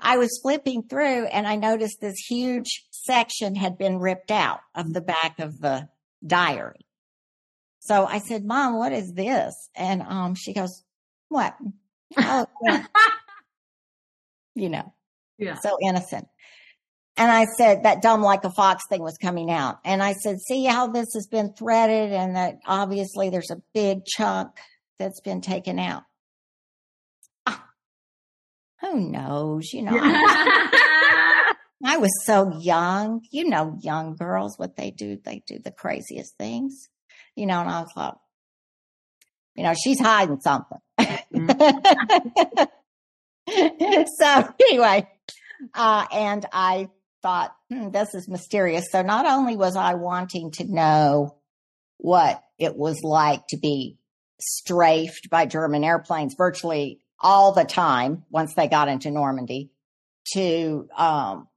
I 0.00 0.16
was 0.16 0.40
flipping 0.42 0.82
through 0.82 1.26
and 1.26 1.46
I 1.46 1.54
noticed 1.54 2.00
this 2.00 2.16
huge 2.16 2.86
section 2.90 3.54
had 3.54 3.78
been 3.78 3.98
ripped 3.98 4.32
out 4.32 4.60
of 4.74 4.92
the 4.92 5.02
back 5.02 5.38
of 5.38 5.60
the 5.60 5.88
diary. 6.26 6.86
So 7.80 8.04
I 8.04 8.18
said, 8.18 8.44
Mom, 8.44 8.76
what 8.76 8.92
is 8.92 9.12
this? 9.12 9.54
And 9.76 10.02
um, 10.02 10.34
she 10.34 10.52
goes, 10.52 10.82
What? 11.28 11.54
Oh, 12.16 12.46
yeah. 12.62 12.86
you 14.56 14.70
know, 14.70 14.92
yeah. 15.38 15.56
so 15.60 15.76
innocent. 15.86 16.26
And 17.18 17.30
I 17.30 17.44
said 17.44 17.84
that 17.84 18.02
dumb 18.02 18.22
like 18.22 18.44
a 18.44 18.50
fox 18.50 18.84
thing 18.88 19.02
was 19.02 19.16
coming 19.16 19.50
out. 19.50 19.78
And 19.84 20.02
I 20.02 20.12
said, 20.12 20.38
see 20.38 20.66
how 20.66 20.88
this 20.88 21.14
has 21.14 21.26
been 21.26 21.54
threaded 21.54 22.12
and 22.12 22.36
that 22.36 22.56
obviously 22.66 23.30
there's 23.30 23.50
a 23.50 23.62
big 23.72 24.04
chunk 24.04 24.50
that's 24.98 25.20
been 25.20 25.40
taken 25.40 25.78
out. 25.78 26.02
Who 28.80 29.10
knows? 29.10 29.72
You 29.72 29.82
know, 29.82 29.92
I, 30.00 31.96
was 31.98 32.10
so 32.24 32.58
young. 32.58 33.22
You 33.30 33.48
know, 33.48 33.78
young 33.80 34.16
girls, 34.16 34.58
what 34.58 34.76
they 34.76 34.90
do, 34.90 35.18
they 35.24 35.42
do 35.46 35.58
the 35.58 35.70
craziest 35.70 36.36
things. 36.36 36.88
You 37.34 37.46
know, 37.46 37.60
and 37.60 37.70
I 37.70 37.80
was 37.80 37.92
like, 37.96 38.14
you 39.54 39.62
know, 39.64 39.74
she's 39.74 40.00
hiding 40.00 40.40
something. 40.40 40.78
Mm-hmm. 40.98 42.64
so 44.18 44.54
anyway, 44.68 45.08
uh, 45.74 46.06
and 46.12 46.46
I 46.52 46.88
thought, 47.22 47.54
hmm, 47.70 47.90
this 47.90 48.14
is 48.14 48.28
mysterious. 48.28 48.86
So 48.90 49.02
not 49.02 49.26
only 49.26 49.56
was 49.56 49.76
I 49.76 49.94
wanting 49.94 50.50
to 50.52 50.64
know 50.64 51.36
what 51.98 52.42
it 52.58 52.76
was 52.76 53.00
like 53.02 53.46
to 53.48 53.56
be 53.56 53.98
strafed 54.38 55.28
by 55.30 55.46
German 55.46 55.84
airplanes 55.84 56.34
virtually 56.36 57.00
all 57.20 57.52
the 57.52 57.64
time 57.64 58.24
once 58.30 58.54
they 58.54 58.68
got 58.68 58.88
into 58.88 59.10
Normandy 59.10 59.70
to, 60.34 60.88
um, 60.96 61.48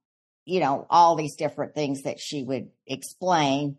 you 0.46 0.60
know, 0.60 0.86
all 0.90 1.16
these 1.16 1.36
different 1.36 1.76
things 1.76 2.04
that 2.04 2.20
she 2.20 2.44
would 2.44 2.70
explain. 2.88 3.78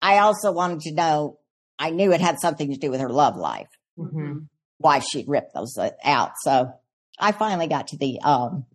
I 0.00 0.18
also 0.18 0.52
wanted 0.52 0.80
to 0.80 0.94
know, 0.94 1.38
I 1.78 1.90
knew 1.90 2.12
it 2.12 2.20
had 2.20 2.38
something 2.40 2.72
to 2.72 2.78
do 2.78 2.90
with 2.90 3.00
her 3.00 3.08
love 3.08 3.36
life, 3.36 3.68
mm-hmm. 3.98 4.40
why 4.78 5.00
she'd 5.00 5.28
ripped 5.28 5.54
those 5.54 5.76
uh, 5.78 5.90
out. 6.04 6.32
So 6.42 6.72
I 7.18 7.32
finally 7.32 7.66
got 7.66 7.88
to 7.88 7.96
the, 7.96 8.20
um, 8.22 8.66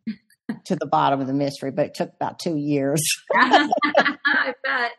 to 0.66 0.76
the 0.76 0.88
bottom 0.88 1.22
of 1.22 1.28
the 1.28 1.34
mystery, 1.34 1.72
but 1.72 1.88
it 1.88 1.94
took 1.94 2.14
about 2.14 2.40
two 2.40 2.58
years. 2.58 3.02
I 3.36 4.54
bet. 4.64 4.92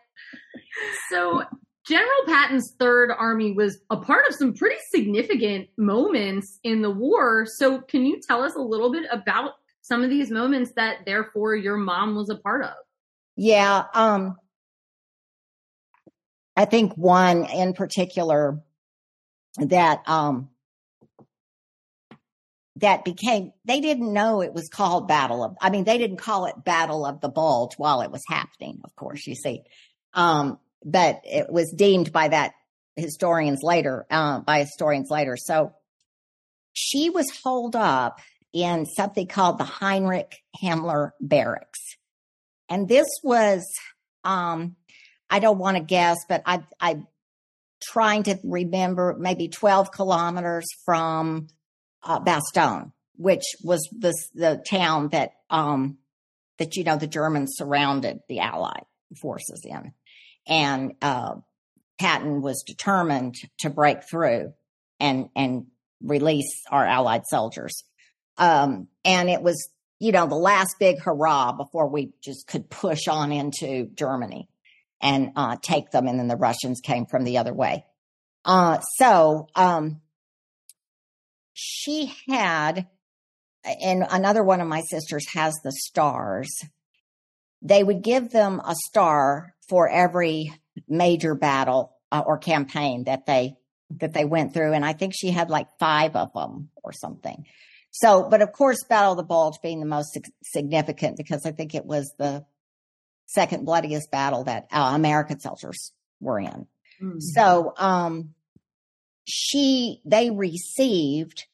So 1.11 1.43
General 1.91 2.25
Patton's 2.27 2.71
Third 2.79 3.11
Army 3.11 3.53
was 3.53 3.81
a 3.91 3.97
part 3.97 4.29
of 4.29 4.37
some 4.37 4.55
pretty 4.55 4.81
significant 4.91 5.69
moments 5.77 6.61
in 6.63 6.83
the 6.83 6.91
war. 6.91 7.45
So, 7.47 7.81
can 7.81 8.07
you 8.07 8.21
tell 8.21 8.45
us 8.45 8.55
a 8.55 8.61
little 8.61 8.93
bit 8.93 9.07
about 9.11 9.55
some 9.83 10.05
of 10.05 10.09
these 10.09 10.31
moments 10.31 10.71
that, 10.77 10.99
therefore, 11.05 11.57
your 11.57 11.77
mom 11.77 12.15
was 12.15 12.31
a 12.31 12.37
part 12.37 12.63
of? 12.63 12.75
Yeah, 13.35 13.87
um, 13.93 14.37
I 16.57 16.65
think 16.65 16.95
one 16.95 17.45
in 17.47 17.73
particular 17.73 18.63
that 19.59 20.09
um, 20.09 20.51
that 22.77 23.05
became 23.05 23.53
they 23.65 23.81
didn't 23.81 24.13
know 24.13 24.43
it 24.43 24.55
was 24.55 24.69
called 24.69 25.09
Battle 25.09 25.43
of. 25.43 25.57
I 25.61 25.71
mean, 25.71 25.83
they 25.83 25.99
didn't 25.99 26.19
call 26.19 26.47
it 26.47 26.65
Battle 26.65 27.05
of 27.05 27.21
the 27.21 27.29
Bulge 27.29 27.75
while 27.79 28.03
it 28.03 28.13
was 28.13 28.23
happening. 28.29 28.81
Of 28.85 28.95
course, 28.95 29.27
you 29.27 29.35
see. 29.35 29.65
Um, 30.15 30.61
but 30.85 31.21
it 31.25 31.51
was 31.51 31.73
deemed 31.77 32.13
by 32.13 32.29
that 32.29 32.53
historians 32.97 33.61
later, 33.63 34.07
uh, 34.11 34.41
by 34.41 34.61
historians 34.61 35.11
later. 35.11 35.37
So 35.37 35.75
she 36.73 37.11
was 37.11 37.27
holed 37.43 37.77
up 37.77 38.21
in 38.53 38.87
something 38.87 39.27
called 39.27 39.59
the 39.59 39.65
Heinrich 39.65 40.43
Himmler 40.63 41.11
Barracks. 41.21 41.81
And 42.69 42.89
this 42.89 43.07
was, 43.23 43.65
um, 44.25 44.77
I 45.29 45.39
don't 45.39 45.59
want 45.59 45.77
to 45.77 45.83
guess, 45.83 46.19
but 46.29 46.43
I, 46.47 46.65
I 46.81 47.03
trying 47.83 48.25
to 48.25 48.39
remember 48.45 49.17
maybe 49.19 49.49
12 49.49 49.91
kilometers 49.91 50.67
from 50.85 51.49
uh, 52.03 52.21
Bastogne, 52.21 52.93
which 53.17 53.45
was 53.63 53.89
the, 53.93 54.15
the 54.35 54.63
town 54.69 55.09
that, 55.09 55.33
um, 55.49 55.99
that, 56.59 56.77
you 56.77 56.85
know, 56.85 56.97
the 56.97 57.07
Germans 57.07 57.55
surrounded 57.57 58.21
the 58.29 58.41
Allied 58.41 58.85
forces 59.21 59.63
in 59.65 59.93
and 60.47 60.95
uh, 61.03 61.35
Patton 61.99 62.43
was 62.43 62.63
determined 62.67 63.37
to 63.59 63.71
break 63.71 64.09
through 64.09 64.53
and 64.99 65.29
and 65.37 65.67
release 66.03 66.63
our 66.71 66.85
Allied 66.85 67.23
soldiers. 67.29 67.85
Um, 68.39 68.89
and 69.05 69.29
it 69.29 69.43
was, 69.43 69.69
you 69.99 70.13
know, 70.13 70.27
the 70.27 70.35
last 70.35 70.77
big 70.79 71.01
hurrah 71.01 71.53
before 71.53 71.89
we 71.89 72.13
just 72.23 72.47
could 72.47 72.71
push 72.71 73.07
on 73.07 73.33
into 73.33 73.91
Germany 73.95 74.49
and 75.01 75.33
uh, 75.37 75.57
take 75.61 75.91
them. 75.91 76.07
And 76.07 76.19
then 76.19 76.29
the 76.29 76.37
Russians 76.37 76.81
came 76.81 77.07
from 77.07 77.25
the 77.25 77.39
other 77.39 77.53
way. 77.53 77.85
Uh, 78.45 78.81
so 78.97 79.49
um, 79.55 80.01
she 81.53 82.15
had, 82.29 82.87
and 83.65 84.07
another 84.11 84.43
one 84.43 84.63
of 84.63 84.69
my 84.69 84.81
sisters 84.81 85.27
has 85.35 85.55
the 85.63 85.73
stars. 85.73 86.49
They 87.61 87.85
would 87.85 88.03
give 88.03 88.31
them 88.31 88.61
a 88.65 88.75
star 88.89 89.55
for 89.71 89.89
every 89.89 90.53
major 90.89 91.35
battle 91.37 91.97
uh, 92.13 92.23
or 92.27 92.37
campaign 92.37 93.05
that 93.05 93.25
they 93.25 93.55
that 93.99 94.13
they 94.13 94.25
went 94.25 94.53
through 94.53 94.73
and 94.73 94.85
i 94.85 94.93
think 94.93 95.15
she 95.15 95.31
had 95.31 95.49
like 95.49 95.69
five 95.79 96.15
of 96.17 96.33
them 96.35 96.69
or 96.83 96.93
something 96.93 97.47
so 97.93 98.29
but 98.29 98.43
of 98.43 98.53
course 98.53 98.85
battle 98.89 99.13
of 99.13 99.17
the 99.17 99.23
bulge 99.23 99.57
being 99.63 99.81
the 99.81 99.87
most 99.87 100.19
significant 100.43 101.17
because 101.17 101.47
i 101.47 101.53
think 101.53 101.75
it 101.75 101.87
was 101.87 102.13
the 102.19 102.45
second 103.27 103.65
bloodiest 103.65 104.11
battle 104.11 104.45
that 104.45 104.67
uh, 104.73 104.93
american 104.95 105.39
soldiers 105.39 105.93
were 106.21 106.41
in 106.41 106.67
mm-hmm. 107.01 107.19
so 107.19 107.73
um 107.79 108.35
she 109.25 110.01
they 110.05 110.31
received 110.31 111.47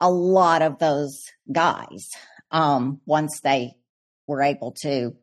a 0.00 0.10
lot 0.10 0.60
of 0.60 0.78
those 0.78 1.24
guys 1.50 2.10
um 2.50 3.00
once 3.06 3.40
they 3.42 3.72
were 4.26 4.42
able 4.42 4.72
to 4.72 5.16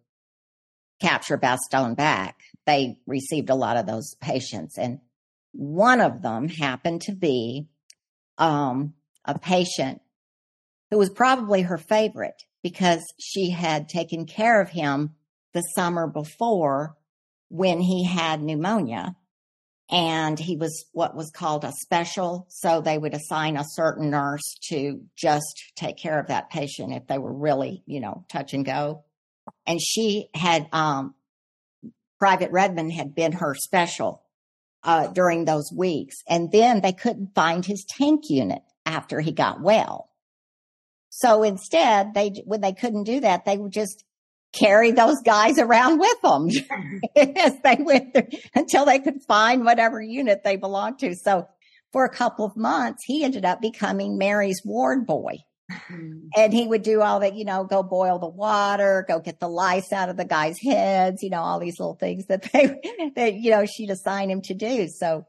capture 0.99 1.37
Bastogne 1.37 1.95
back, 1.95 2.39
they 2.65 2.97
received 3.05 3.49
a 3.49 3.55
lot 3.55 3.77
of 3.77 3.85
those 3.85 4.15
patients. 4.21 4.77
And 4.77 4.99
one 5.51 6.01
of 6.01 6.21
them 6.21 6.47
happened 6.47 7.01
to 7.03 7.13
be 7.13 7.67
um, 8.37 8.93
a 9.23 9.37
patient 9.37 10.01
who 10.91 10.97
was 10.97 11.09
probably 11.09 11.63
her 11.63 11.77
favorite 11.77 12.43
because 12.63 13.03
she 13.19 13.49
had 13.49 13.89
taken 13.89 14.25
care 14.25 14.61
of 14.61 14.69
him 14.69 15.15
the 15.53 15.61
summer 15.61 16.07
before 16.07 16.95
when 17.49 17.79
he 17.79 18.03
had 18.03 18.41
pneumonia 18.41 19.15
and 19.89 20.39
he 20.39 20.57
was 20.57 20.85
what 20.93 21.15
was 21.15 21.29
called 21.29 21.63
a 21.63 21.71
special. 21.71 22.47
So 22.49 22.81
they 22.81 22.97
would 22.97 23.13
assign 23.13 23.55
a 23.55 23.63
certain 23.63 24.09
nurse 24.09 24.55
to 24.69 25.01
just 25.15 25.71
take 25.75 25.97
care 25.97 26.19
of 26.19 26.27
that 26.27 26.49
patient 26.49 26.91
if 26.91 27.07
they 27.07 27.19
were 27.19 27.33
really, 27.33 27.83
you 27.85 27.99
know, 27.99 28.25
touch 28.29 28.53
and 28.53 28.65
go 28.65 29.03
and 29.67 29.81
she 29.81 30.29
had 30.33 30.67
um, 30.71 31.15
Private 32.19 32.51
Redmond 32.51 32.93
had 32.93 33.15
been 33.15 33.33
her 33.33 33.55
special 33.55 34.23
uh, 34.83 35.07
during 35.07 35.45
those 35.45 35.71
weeks, 35.75 36.17
and 36.27 36.51
then 36.51 36.81
they 36.81 36.93
couldn't 36.93 37.35
find 37.35 37.65
his 37.65 37.85
tank 37.87 38.29
unit 38.29 38.61
after 38.85 39.19
he 39.19 39.31
got 39.31 39.61
well. 39.61 40.09
So 41.09 41.43
instead, 41.43 42.13
they 42.13 42.43
when 42.45 42.61
they 42.61 42.73
couldn't 42.73 43.03
do 43.03 43.21
that, 43.21 43.45
they 43.45 43.57
would 43.57 43.71
just 43.71 44.03
carry 44.53 44.91
those 44.91 45.21
guys 45.25 45.59
around 45.59 45.99
with 45.99 46.21
them 46.21 46.49
as 47.15 47.53
they 47.63 47.77
went 47.79 48.13
through, 48.13 48.39
until 48.53 48.85
they 48.85 48.99
could 48.99 49.21
find 49.27 49.65
whatever 49.65 50.01
unit 50.01 50.43
they 50.43 50.55
belonged 50.55 50.99
to. 50.99 51.15
So 51.15 51.47
for 51.91 52.05
a 52.05 52.13
couple 52.13 52.45
of 52.45 52.55
months, 52.55 53.03
he 53.05 53.23
ended 53.23 53.45
up 53.45 53.61
becoming 53.61 54.17
Mary's 54.17 54.61
ward 54.65 55.05
boy. 55.05 55.37
Mm-hmm. 55.71 56.27
And 56.35 56.53
he 56.53 56.67
would 56.67 56.83
do 56.83 57.01
all 57.01 57.21
that, 57.21 57.35
you 57.35 57.45
know, 57.45 57.63
go 57.63 57.81
boil 57.81 58.19
the 58.19 58.27
water, 58.27 59.05
go 59.07 59.19
get 59.19 59.39
the 59.39 59.49
lice 59.49 59.91
out 59.91 60.09
of 60.09 60.17
the 60.17 60.25
guys' 60.25 60.59
heads, 60.59 61.23
you 61.23 61.29
know, 61.29 61.41
all 61.41 61.59
these 61.59 61.79
little 61.79 61.95
things 61.95 62.27
that 62.27 62.43
they, 62.53 63.11
that, 63.15 63.33
you 63.33 63.51
know, 63.51 63.65
she'd 63.65 63.89
assign 63.89 64.29
him 64.29 64.41
to 64.43 64.53
do. 64.53 64.87
So, 64.87 65.25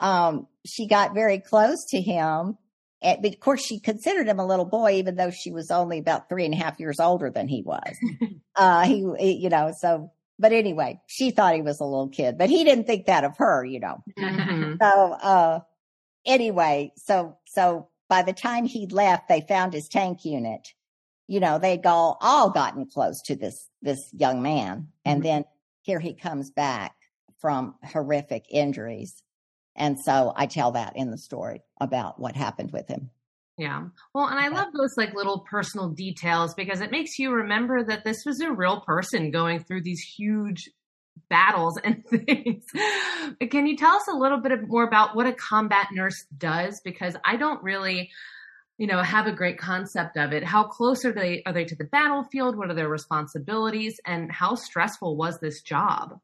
um, 0.00 0.46
she 0.66 0.86
got 0.86 1.14
very 1.14 1.38
close 1.38 1.84
to 1.90 2.00
him. 2.00 2.58
And, 3.02 3.24
of 3.24 3.40
course, 3.40 3.62
she 3.62 3.80
considered 3.80 4.26
him 4.26 4.38
a 4.38 4.46
little 4.46 4.64
boy, 4.64 4.92
even 4.94 5.16
though 5.16 5.30
she 5.30 5.50
was 5.50 5.70
only 5.70 5.98
about 5.98 6.28
three 6.28 6.46
and 6.46 6.54
a 6.54 6.56
half 6.56 6.80
years 6.80 7.00
older 7.00 7.30
than 7.30 7.48
he 7.48 7.62
was. 7.62 7.96
uh, 8.56 8.84
he, 8.86 9.06
he, 9.18 9.32
you 9.32 9.50
know, 9.50 9.72
so, 9.78 10.10
but 10.38 10.52
anyway, 10.52 11.00
she 11.06 11.30
thought 11.30 11.54
he 11.54 11.62
was 11.62 11.80
a 11.80 11.84
little 11.84 12.08
kid, 12.08 12.38
but 12.38 12.48
he 12.48 12.64
didn't 12.64 12.86
think 12.86 13.06
that 13.06 13.24
of 13.24 13.36
her, 13.36 13.64
you 13.64 13.80
know. 13.80 13.98
Mm-hmm. 14.18 14.74
So, 14.80 15.12
uh, 15.12 15.60
anyway, 16.24 16.92
so, 16.96 17.36
so 17.46 17.88
by 18.08 18.22
the 18.22 18.32
time 18.32 18.64
he 18.64 18.86
left, 18.86 19.28
they 19.28 19.40
found 19.40 19.72
his 19.72 19.88
tank 19.88 20.24
unit. 20.24 20.68
You 21.26 21.40
know, 21.40 21.58
they'd 21.58 21.86
all, 21.86 22.18
all 22.20 22.50
gotten 22.50 22.86
close 22.86 23.22
to 23.22 23.36
this, 23.36 23.68
this 23.80 24.10
young 24.12 24.42
man. 24.42 24.88
And 25.04 25.22
mm-hmm. 25.22 25.28
then 25.28 25.44
here 25.82 26.00
he 26.00 26.14
comes 26.14 26.50
back 26.50 26.94
from 27.40 27.74
horrific 27.82 28.44
injuries. 28.50 29.22
And 29.76 29.98
so 29.98 30.32
I 30.36 30.46
tell 30.46 30.72
that 30.72 30.96
in 30.96 31.10
the 31.10 31.18
story 31.18 31.62
about 31.80 32.20
what 32.20 32.36
happened 32.36 32.72
with 32.72 32.88
him. 32.88 33.10
Yeah. 33.56 33.84
Well, 34.12 34.26
and 34.26 34.38
I 34.38 34.48
love 34.48 34.68
those 34.72 34.96
like 34.96 35.14
little 35.14 35.40
personal 35.40 35.88
details 35.90 36.54
because 36.54 36.80
it 36.80 36.90
makes 36.90 37.18
you 37.18 37.30
remember 37.32 37.84
that 37.84 38.04
this 38.04 38.24
was 38.26 38.40
a 38.40 38.52
real 38.52 38.80
person 38.80 39.30
going 39.30 39.60
through 39.60 39.82
these 39.82 40.00
huge 40.00 40.70
battles 41.28 41.78
and 41.82 42.04
things. 42.26 42.64
Can 43.50 43.66
you 43.66 43.76
tell 43.76 43.94
us 43.94 44.08
a 44.08 44.16
little 44.16 44.38
bit 44.38 44.52
more 44.66 44.84
about 44.84 45.16
what 45.16 45.26
a 45.26 45.32
combat 45.32 45.88
nurse 45.92 46.24
does? 46.36 46.80
Because 46.80 47.16
I 47.24 47.36
don't 47.36 47.62
really, 47.62 48.10
you 48.78 48.86
know, 48.86 49.02
have 49.02 49.26
a 49.26 49.32
great 49.32 49.58
concept 49.58 50.16
of 50.16 50.32
it. 50.32 50.44
How 50.44 50.64
close 50.64 51.04
are 51.04 51.12
they 51.12 51.42
are 51.46 51.52
they 51.52 51.64
to 51.64 51.76
the 51.76 51.84
battlefield? 51.84 52.56
What 52.56 52.70
are 52.70 52.74
their 52.74 52.88
responsibilities? 52.88 54.00
And 54.06 54.30
how 54.30 54.54
stressful 54.54 55.16
was 55.16 55.40
this 55.40 55.62
job? 55.62 56.18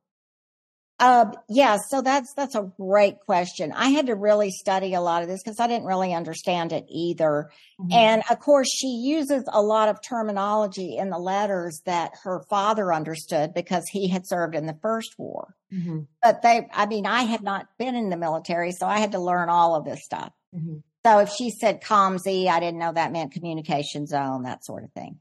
Uh, 1.01 1.33
yeah, 1.49 1.79
so 1.89 2.03
that's 2.03 2.35
that's 2.35 2.55
a 2.55 2.71
great 2.77 3.21
question. 3.21 3.73
I 3.73 3.89
had 3.89 4.07
to 4.07 4.15
really 4.15 4.51
study 4.51 4.93
a 4.93 5.01
lot 5.01 5.23
of 5.23 5.29
this 5.29 5.43
because 5.43 5.59
I 5.59 5.67
didn't 5.67 5.87
really 5.87 6.13
understand 6.13 6.73
it 6.73 6.85
either. 6.91 7.51
Mm-hmm. 7.81 7.93
And 7.93 8.23
of 8.29 8.39
course, 8.39 8.69
she 8.71 8.89
uses 8.89 9.45
a 9.51 9.63
lot 9.63 9.89
of 9.89 10.03
terminology 10.03 10.99
in 10.99 11.09
the 11.09 11.19
letters 11.19 11.81
that 11.87 12.13
her 12.25 12.43
father 12.51 12.93
understood 12.93 13.55
because 13.55 13.89
he 13.89 14.09
had 14.09 14.27
served 14.27 14.55
in 14.55 14.67
the 14.67 14.77
first 14.83 15.19
war. 15.19 15.55
Mm-hmm. 15.73 16.01
But 16.23 16.43
they, 16.43 16.69
I 16.71 16.85
mean, 16.85 17.07
I 17.07 17.23
had 17.23 17.43
not 17.43 17.67
been 17.79 17.95
in 17.95 18.11
the 18.11 18.19
military, 18.19 18.73
so 18.73 18.87
I 18.87 18.99
had 18.99 19.13
to 19.13 19.21
learn 19.21 19.49
all 19.49 19.75
of 19.75 19.87
this 19.87 20.05
stuff. 20.05 20.33
Mm-hmm. 20.55 20.81
So 21.07 21.19
if 21.21 21.31
she 21.31 21.49
said 21.49 21.81
COMZ, 21.81 22.47
I 22.47 22.61
didn't 22.61 22.79
know 22.79 22.93
that 22.93 23.11
meant 23.11 23.33
communication 23.33 24.07
zone, 24.07 24.43
that 24.43 24.67
sort 24.67 24.85
of 24.85 24.93
thing. 24.93 25.19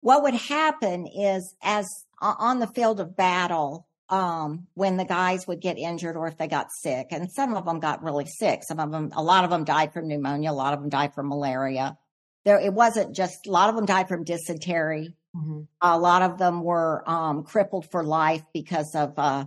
What 0.00 0.22
would 0.22 0.34
happen 0.34 1.08
is 1.08 1.56
as 1.60 1.88
on 2.20 2.60
the 2.60 2.68
field 2.68 3.00
of 3.00 3.16
battle, 3.16 3.88
um, 4.12 4.66
when 4.74 4.98
the 4.98 5.06
guys 5.06 5.46
would 5.48 5.60
get 5.60 5.78
injured 5.78 6.16
or 6.16 6.28
if 6.28 6.36
they 6.36 6.46
got 6.46 6.70
sick. 6.70 7.08
And 7.12 7.32
some 7.32 7.54
of 7.54 7.64
them 7.64 7.80
got 7.80 8.02
really 8.02 8.26
sick. 8.26 8.60
Some 8.62 8.78
of 8.78 8.92
them, 8.92 9.10
a 9.16 9.22
lot 9.22 9.44
of 9.44 9.48
them 9.48 9.64
died 9.64 9.94
from 9.94 10.06
pneumonia. 10.06 10.50
A 10.50 10.52
lot 10.52 10.74
of 10.74 10.80
them 10.80 10.90
died 10.90 11.14
from 11.14 11.30
malaria. 11.30 11.96
There, 12.44 12.60
it 12.60 12.74
wasn't 12.74 13.16
just, 13.16 13.46
a 13.46 13.50
lot 13.50 13.70
of 13.70 13.74
them 13.74 13.86
died 13.86 14.08
from 14.08 14.24
dysentery. 14.24 15.16
Mm-hmm. 15.34 15.62
A 15.80 15.98
lot 15.98 16.20
of 16.20 16.36
them 16.36 16.62
were, 16.62 17.02
um, 17.08 17.42
crippled 17.44 17.90
for 17.90 18.04
life 18.04 18.42
because 18.52 18.94
of, 18.94 19.14
uh, 19.18 19.46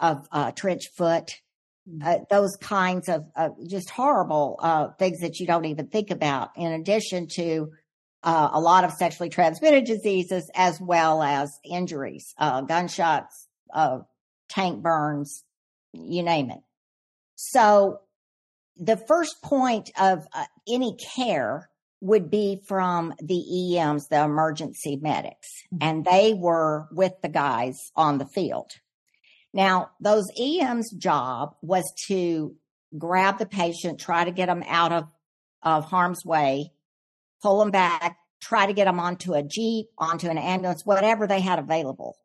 of, 0.00 0.26
uh, 0.32 0.50
trench 0.50 0.88
foot. 0.96 1.30
Mm-hmm. 1.88 2.02
Uh, 2.02 2.18
those 2.30 2.56
kinds 2.56 3.08
of, 3.08 3.26
uh, 3.36 3.50
just 3.68 3.90
horrible, 3.90 4.58
uh, 4.60 4.88
things 4.98 5.20
that 5.20 5.38
you 5.38 5.46
don't 5.46 5.66
even 5.66 5.86
think 5.86 6.10
about 6.10 6.50
in 6.56 6.72
addition 6.72 7.28
to, 7.36 7.70
uh, 8.24 8.48
a 8.52 8.60
lot 8.60 8.82
of 8.82 8.92
sexually 8.92 9.30
transmitted 9.30 9.84
diseases 9.84 10.50
as 10.56 10.80
well 10.80 11.22
as 11.22 11.48
injuries, 11.64 12.34
uh, 12.38 12.62
gunshots, 12.62 13.46
uh, 13.72 14.00
tank 14.48 14.82
burns, 14.82 15.44
you 15.92 16.22
name 16.22 16.50
it. 16.50 16.60
So 17.36 18.00
the 18.76 18.96
first 18.96 19.42
point 19.42 19.90
of 19.98 20.26
uh, 20.32 20.44
any 20.68 20.96
care 21.14 21.70
would 22.00 22.30
be 22.30 22.60
from 22.66 23.14
the 23.22 23.78
EMs, 23.78 24.08
the 24.08 24.22
emergency 24.22 24.96
medics, 24.96 25.48
mm-hmm. 25.72 25.78
and 25.82 26.04
they 26.04 26.34
were 26.34 26.88
with 26.92 27.12
the 27.22 27.28
guys 27.28 27.78
on 27.94 28.18
the 28.18 28.26
field. 28.26 28.70
Now, 29.52 29.90
those 30.00 30.26
EMs' 30.38 30.92
job 30.92 31.56
was 31.60 31.92
to 32.08 32.54
grab 32.96 33.38
the 33.38 33.46
patient, 33.46 34.00
try 34.00 34.24
to 34.24 34.30
get 34.30 34.46
them 34.46 34.62
out 34.66 34.92
of, 34.92 35.04
of 35.62 35.84
harm's 35.84 36.24
way, 36.24 36.72
pull 37.42 37.58
them 37.58 37.70
back, 37.70 38.16
try 38.40 38.66
to 38.66 38.72
get 38.72 38.86
them 38.86 39.00
onto 39.00 39.34
a 39.34 39.42
Jeep, 39.42 39.86
onto 39.98 40.28
an 40.28 40.38
ambulance, 40.38 40.86
whatever 40.86 41.26
they 41.26 41.40
had 41.40 41.58
available 41.58 42.16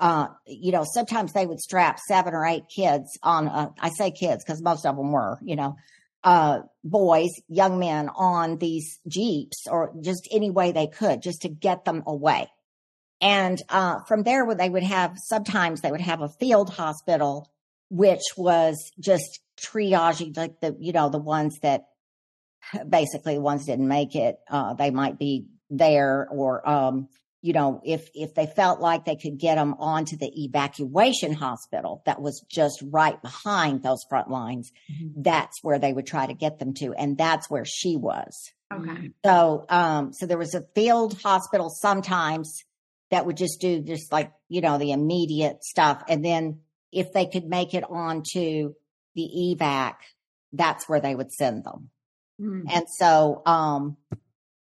uh, 0.00 0.28
you 0.46 0.72
know, 0.72 0.84
sometimes 0.84 1.34
they 1.34 1.44
would 1.44 1.60
strap 1.60 1.98
seven 2.08 2.32
or 2.32 2.46
eight 2.46 2.64
kids 2.74 3.18
on, 3.22 3.46
a, 3.46 3.74
I 3.78 3.90
say 3.90 4.10
kids 4.10 4.42
because 4.42 4.62
most 4.62 4.86
of 4.86 4.96
them 4.96 5.12
were, 5.12 5.38
you 5.42 5.56
know, 5.56 5.76
uh, 6.24 6.60
boys, 6.82 7.30
young 7.48 7.78
men 7.78 8.08
on 8.08 8.56
these 8.56 8.98
Jeeps 9.06 9.66
or 9.70 9.92
just 10.00 10.26
any 10.32 10.50
way 10.50 10.72
they 10.72 10.86
could 10.86 11.22
just 11.22 11.42
to 11.42 11.50
get 11.50 11.84
them 11.84 12.02
away. 12.06 12.50
And, 13.20 13.60
uh, 13.68 14.00
from 14.08 14.22
there, 14.22 14.46
they 14.54 14.70
would 14.70 14.82
have, 14.82 15.16
sometimes 15.18 15.82
they 15.82 15.90
would 15.90 16.00
have 16.00 16.22
a 16.22 16.30
field 16.30 16.70
hospital, 16.70 17.50
which 17.90 18.22
was 18.38 18.90
just 18.98 19.40
triaging 19.60 20.34
like 20.34 20.60
the, 20.60 20.74
you 20.80 20.92
know, 20.92 21.10
the 21.10 21.18
ones 21.18 21.58
that 21.60 21.84
basically 22.88 23.34
the 23.34 23.42
ones 23.42 23.66
didn't 23.66 23.88
make 23.88 24.16
it. 24.16 24.36
Uh, 24.50 24.72
they 24.72 24.90
might 24.90 25.18
be 25.18 25.46
there 25.68 26.26
or, 26.30 26.66
um, 26.66 27.08
you 27.42 27.52
know, 27.52 27.80
if, 27.84 28.08
if 28.14 28.34
they 28.34 28.46
felt 28.46 28.80
like 28.80 29.04
they 29.04 29.16
could 29.16 29.38
get 29.38 29.54
them 29.54 29.74
onto 29.78 30.16
the 30.16 30.30
evacuation 30.44 31.32
hospital 31.32 32.02
that 32.04 32.20
was 32.20 32.44
just 32.50 32.82
right 32.90 33.20
behind 33.22 33.82
those 33.82 34.04
front 34.08 34.30
lines, 34.30 34.70
mm-hmm. 34.92 35.22
that's 35.22 35.62
where 35.62 35.78
they 35.78 35.92
would 35.92 36.06
try 36.06 36.26
to 36.26 36.34
get 36.34 36.58
them 36.58 36.74
to. 36.74 36.92
And 36.92 37.16
that's 37.16 37.48
where 37.48 37.64
she 37.64 37.96
was. 37.96 38.50
Okay. 38.72 39.10
So, 39.24 39.64
um, 39.68 40.12
so 40.12 40.26
there 40.26 40.38
was 40.38 40.54
a 40.54 40.66
field 40.74 41.20
hospital 41.22 41.70
sometimes 41.70 42.62
that 43.10 43.26
would 43.26 43.36
just 43.36 43.60
do 43.60 43.80
just 43.80 44.12
like, 44.12 44.32
you 44.48 44.60
know, 44.60 44.78
the 44.78 44.92
immediate 44.92 45.64
stuff. 45.64 46.02
And 46.08 46.24
then 46.24 46.60
if 46.92 47.12
they 47.12 47.26
could 47.26 47.46
make 47.46 47.74
it 47.74 47.84
onto 47.88 48.74
the 49.14 49.56
evac, 49.58 49.94
that's 50.52 50.88
where 50.88 51.00
they 51.00 51.14
would 51.14 51.32
send 51.32 51.64
them. 51.64 51.90
Mm-hmm. 52.40 52.68
And 52.70 52.84
so, 52.98 53.42
um, 53.46 53.96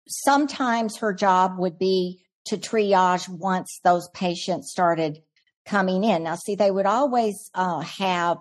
sometimes 0.08 0.98
her 0.98 1.14
job 1.14 1.58
would 1.58 1.78
be 1.80 2.22
to 2.46 2.58
triage 2.58 3.30
once 3.30 3.80
those 3.84 4.10
patients 4.14 4.72
started 4.72 5.22
coming 5.66 6.04
in. 6.04 6.24
Now, 6.24 6.36
see, 6.36 6.56
they 6.56 6.72
would 6.72 6.86
always 6.86 7.50
uh, 7.54 7.82
have 7.82 8.38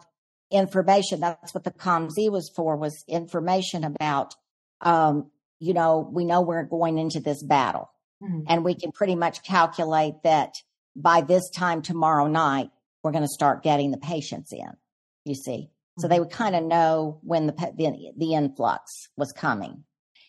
information. 0.50 1.20
That's 1.20 1.54
what 1.54 1.64
the 1.64 1.70
COMZ 1.70 2.30
was 2.30 2.50
for, 2.54 2.76
was 2.76 3.04
information 3.06 3.84
about, 3.84 4.34
um, 4.80 5.30
you 5.58 5.74
know, 5.74 6.08
we 6.10 6.24
know 6.24 6.40
we're 6.40 6.64
going 6.64 6.98
into 6.98 7.20
this 7.20 7.42
battle. 7.42 7.90
Mm-hmm. 8.22 8.40
And 8.48 8.64
we 8.64 8.74
can 8.74 8.92
pretty 8.92 9.14
much 9.14 9.42
calculate 9.42 10.22
that 10.24 10.54
by 10.96 11.20
this 11.22 11.48
time 11.50 11.82
tomorrow 11.82 12.26
night, 12.26 12.70
we're 13.02 13.12
going 13.12 13.24
to 13.24 13.28
start 13.28 13.62
getting 13.62 13.90
the 13.90 13.98
patients 13.98 14.52
in, 14.52 14.76
you 15.24 15.34
see. 15.34 15.52
Mm-hmm. 15.70 16.00
So 16.02 16.08
they 16.08 16.20
would 16.20 16.30
kind 16.30 16.54
of 16.54 16.64
know 16.64 17.20
when 17.22 17.46
the, 17.46 17.52
the, 17.52 18.12
the 18.16 18.34
influx 18.34 19.08
was 19.16 19.32
coming. 19.32 19.84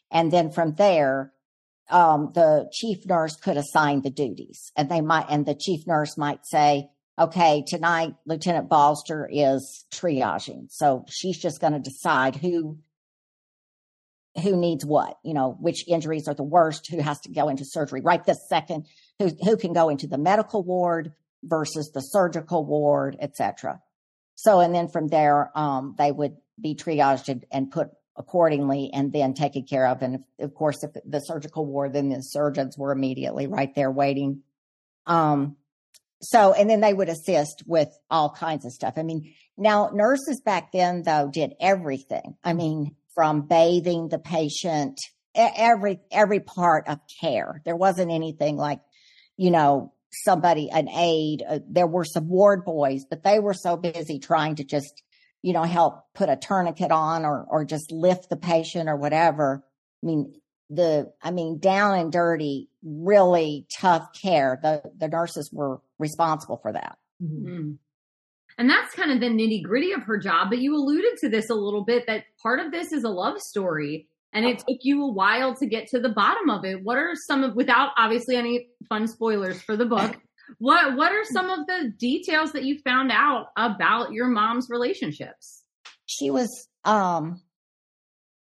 And 0.10 0.32
then 0.32 0.52
from 0.52 0.76
there, 0.76 1.34
um, 1.92 2.32
the 2.34 2.70
chief 2.72 3.06
nurse 3.06 3.36
could 3.36 3.58
assign 3.58 4.02
the 4.02 4.10
duties 4.10 4.72
and 4.76 4.90
they 4.90 5.02
might, 5.02 5.26
and 5.30 5.46
the 5.46 5.56
chief 5.56 5.86
nurse 5.86 6.18
might 6.18 6.46
say, 6.46 6.90
okay, 7.20 7.64
tonight 7.68 8.16
Lieutenant 8.26 8.70
Balster 8.70 9.28
is 9.30 9.86
triaging. 9.92 10.68
So 10.70 11.06
she's 11.10 11.38
just 11.38 11.62
going 11.62 11.74
to 11.74 11.80
decide 11.80 12.36
who, 12.36 12.80
who 14.42 14.56
needs 14.56 14.86
what, 14.86 15.18
you 15.24 15.34
know, 15.34 15.58
which 15.60 15.88
injuries 15.88 16.28
are 16.28 16.34
the 16.34 16.44
worst, 16.44 16.88
who 16.90 17.02
has 17.02 17.20
to 17.22 17.32
go 17.32 17.50
into 17.50 17.66
surgery 17.66 18.02
right 18.02 18.26
this 18.26 18.48
second, 18.48 18.88
who, 19.20 19.30
who 19.44 19.58
can 19.58 19.74
go 19.74 19.90
into 19.90 20.08
the 20.08 20.18
medical 20.18 20.64
ward 20.64 21.14
versus 21.44 21.92
the 21.94 22.02
surgical 22.02 22.66
ward, 22.66 23.18
etc. 23.20 23.82
So, 24.36 24.60
and 24.60 24.74
then 24.74 24.88
from 24.88 25.08
there, 25.08 25.52
um, 25.56 25.96
they 25.98 26.12
would 26.12 26.38
be 26.60 26.76
triaged 26.76 27.44
and 27.52 27.72
put 27.72 27.90
accordingly 28.18 28.90
and 28.94 29.12
then 29.14 29.34
taken 29.34 29.64
care 29.64 29.88
of. 29.88 30.02
And 30.02 30.24
of 30.40 30.54
course, 30.54 30.84
if 30.84 30.92
the 31.06 31.20
surgical 31.20 31.66
ward, 31.66 31.94
then 31.94 32.10
the 32.10 32.22
surgeons 32.22 32.78
were 32.78 32.92
immediately 32.92 33.48
right 33.48 33.74
there 33.76 33.92
waiting. 33.92 34.44
Um, 35.06 35.58
so, 36.22 36.54
and 36.54 36.70
then 36.70 36.82
they 36.82 36.94
would 36.94 37.10
assist 37.10 37.64
with 37.66 37.90
all 38.10 38.30
kinds 38.30 38.66
of 38.66 38.72
stuff. 38.72 38.94
I 38.98 39.04
mean, 39.04 39.34
now 39.58 39.90
nurses 39.94 40.42
back 40.42 40.72
then 40.72 41.04
though 41.04 41.30
did 41.32 41.54
everything. 41.60 42.36
I 42.44 42.54
mean, 42.54 42.96
from 43.16 43.48
bathing 43.48 44.10
the 44.10 44.20
patient, 44.20 45.00
every, 45.34 46.00
every 46.12 46.40
part 46.40 46.88
of 46.88 47.00
care. 47.20 47.62
There 47.66 47.76
wasn't 47.76 48.12
anything 48.12 48.58
like, 48.58 48.82
you 49.38 49.52
know, 49.52 49.94
somebody, 50.12 50.70
an 50.70 50.90
aide. 50.90 51.44
Uh, 51.48 51.60
there 51.68 51.88
were 51.88 52.06
some 52.06 52.28
ward 52.28 52.66
boys, 52.66 53.06
but 53.10 53.24
they 53.24 53.40
were 53.40 53.54
so 53.54 53.78
busy 53.78 54.20
trying 54.20 54.56
to 54.56 54.64
just 54.64 55.02
you 55.42 55.54
know, 55.54 55.64
help 55.64 56.04
put 56.14 56.30
a 56.30 56.36
tourniquet 56.36 56.92
on 56.92 57.26
or, 57.26 57.46
or 57.50 57.66
just 57.66 57.92
lift 57.92 58.30
the 58.30 58.38
patient 58.38 58.90
or 58.90 58.96
whatever. 58.96 59.64
I 60.04 60.06
mean, 60.06 60.36
the, 60.70 61.12
I 61.22 61.32
mean, 61.32 61.60
down 61.60 62.00
and 62.00 62.12
dirty, 62.12 62.70
really 62.84 63.66
tough 63.76 64.14
care. 64.14 64.60
The, 64.62 64.84
the 64.98 65.08
nurses 65.08 65.50
were 65.52 65.82
responsible 66.00 66.58
for 66.62 66.72
that. 66.74 66.98
Mm-hmm. 67.22 67.74
And 68.58 68.70
that's 68.70 68.94
kind 68.94 69.12
of 69.12 69.20
the 69.20 69.28
nitty 69.28 69.64
gritty 69.64 69.94
of 69.94 70.04
her 70.04 70.18
job. 70.18 70.50
But 70.50 70.60
you 70.60 70.76
alluded 70.76 71.18
to 71.22 71.30
this 71.30 71.50
a 71.50 71.56
little 71.56 71.84
bit 71.84 72.06
that 72.08 72.26
part 72.42 72.60
of 72.60 72.72
this 72.72 72.92
is 72.92 73.04
a 73.04 73.10
love 73.10 73.40
story. 73.40 74.08
And 74.34 74.46
it 74.46 74.60
took 74.60 74.78
you 74.82 75.04
a 75.04 75.12
while 75.12 75.56
to 75.56 75.66
get 75.66 75.88
to 75.88 76.00
the 76.00 76.10
bottom 76.10 76.50
of 76.50 76.64
it. 76.64 76.84
What 76.84 76.98
are 76.98 77.14
some 77.28 77.44
of, 77.44 77.56
without 77.56 77.90
obviously 77.98 78.38
any 78.38 78.68
fun 78.88 79.08
spoilers 79.08 79.62
for 79.62 79.76
the 79.76 79.86
book, 79.86 80.18
what 80.60 80.96
what 80.96 81.12
are 81.12 81.24
some 81.26 81.50
of 81.50 81.68
the 81.68 81.94
details 81.98 82.52
that 82.54 82.64
you 82.64 82.80
found 82.80 83.12
out 83.12 83.48
about 83.58 84.12
your 84.12 84.28
mom's 84.28 84.70
relationships? 84.70 85.64
She 86.06 86.30
was 86.30 86.68
um 86.84 87.42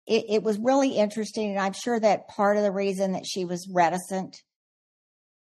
it, 0.06 0.24
it 0.28 0.42
was 0.42 0.58
really 0.58 0.96
interesting 0.96 1.50
and 1.50 1.60
I'm 1.60 1.72
sure 1.72 1.98
that 1.98 2.28
part 2.28 2.56
of 2.56 2.62
the 2.62 2.72
reason 2.72 3.12
that 3.12 3.26
she 3.26 3.44
was 3.44 3.68
reticent 3.72 4.42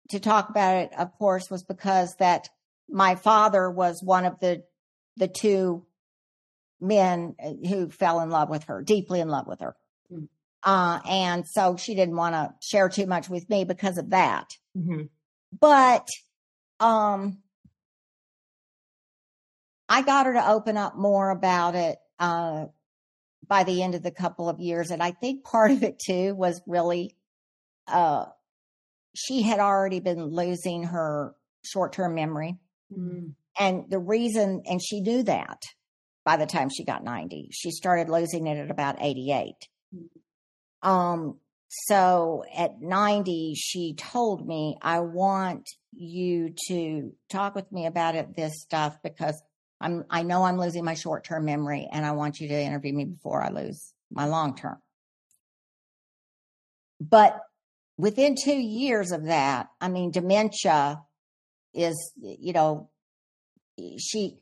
to 0.10 0.20
talk 0.20 0.50
about 0.50 0.78
it, 0.78 0.92
of 0.98 1.14
course, 1.18 1.50
was 1.50 1.64
because 1.64 2.16
that 2.16 2.50
my 2.90 3.16
father 3.16 3.70
was 3.70 4.02
one 4.04 4.26
of 4.26 4.40
the 4.40 4.64
the 5.18 5.28
two 5.28 5.86
men 6.82 7.36
who 7.68 7.90
fell 7.90 8.22
in 8.22 8.30
love 8.30 8.50
with 8.50 8.64
her, 8.66 8.82
deeply 8.82 9.20
in 9.20 9.28
love 9.28 9.48
with 9.48 9.60
her. 9.60 9.76
Mm-hmm. 10.12 10.26
Uh, 10.64 11.00
and 11.08 11.46
so 11.48 11.78
she 11.78 11.96
didn't 11.96 12.16
want 12.16 12.36
to 12.36 12.54
share 12.62 12.90
too 12.90 13.06
much 13.06 13.30
with 13.30 13.50
me 13.50 13.66
because 13.66 13.98
of 13.98 14.10
that. 14.12 14.58
Mm-hmm. 14.78 15.04
But 15.58 16.08
um, 16.80 17.40
I 19.88 20.02
got 20.02 20.26
her 20.26 20.34
to 20.34 20.50
open 20.50 20.78
up 20.78 20.96
more 20.96 21.30
about 21.30 21.76
it, 21.76 21.98
uh, 22.20 22.66
by 23.48 23.64
the 23.64 23.82
end 23.82 23.96
of 23.96 24.04
the 24.04 24.12
couple 24.12 24.48
of 24.48 24.60
years. 24.60 24.92
And 24.92 25.02
I 25.02 25.12
think 25.12 25.44
part 25.44 25.72
of 25.72 25.84
it 25.84 26.00
too 26.00 26.36
was 26.36 26.62
really, 26.68 27.16
uh, 27.88 28.26
she 29.16 29.42
had 29.42 29.60
already 29.60 30.00
been 30.00 30.26
losing 30.26 30.84
her 30.84 31.36
short 31.64 31.94
term 31.94 32.16
memory. 32.16 32.58
Mm. 32.92 33.36
and 33.60 33.86
the 33.88 34.00
reason, 34.00 34.64
and 34.66 34.82
she 34.82 35.02
knew 35.02 35.22
that 35.22 35.62
by 36.26 36.38
the 36.38 36.48
time 36.48 36.70
she 36.70 36.84
got 36.84 37.04
90, 37.04 37.50
she 37.52 37.70
started 37.70 38.10
losing 38.10 38.48
it 38.48 38.58
at 38.58 38.72
about 38.72 38.98
88. 39.00 39.54
Um, 40.82 41.38
so 41.70 42.44
at 42.56 42.82
90, 42.82 43.54
she 43.56 43.94
told 43.94 44.46
me, 44.46 44.78
I 44.82 45.02
want 45.02 45.70
you 45.94 46.56
to 46.68 47.14
talk 47.30 47.54
with 47.54 47.72
me 47.72 47.86
about 47.86 48.16
it, 48.16 48.36
this 48.36 48.62
stuff, 48.62 48.98
because 49.04 49.40
I'm, 49.80 50.04
I 50.10 50.24
know 50.24 50.44
I'm 50.44 50.58
losing 50.58 50.84
my 50.84 50.96
short 50.96 51.26
term 51.26 51.46
memory 51.46 51.88
and 51.92 52.06
I 52.06 52.12
want 52.14 52.40
you 52.40 52.48
to 52.48 52.60
interview 52.60 52.94
me 52.94 53.06
before 53.06 53.44
I 53.44 53.50
lose 53.50 53.94
my 54.12 54.26
long 54.26 54.56
term. 54.56 54.78
But 57.00 57.40
within 57.98 58.36
two 58.36 58.60
years 58.60 59.12
of 59.12 59.26
that, 59.26 59.68
I 59.80 59.90
mean, 59.90 60.10
dementia 60.10 61.04
is, 61.76 62.12
you 62.20 62.52
know, 62.52 62.90
she 64.00 64.40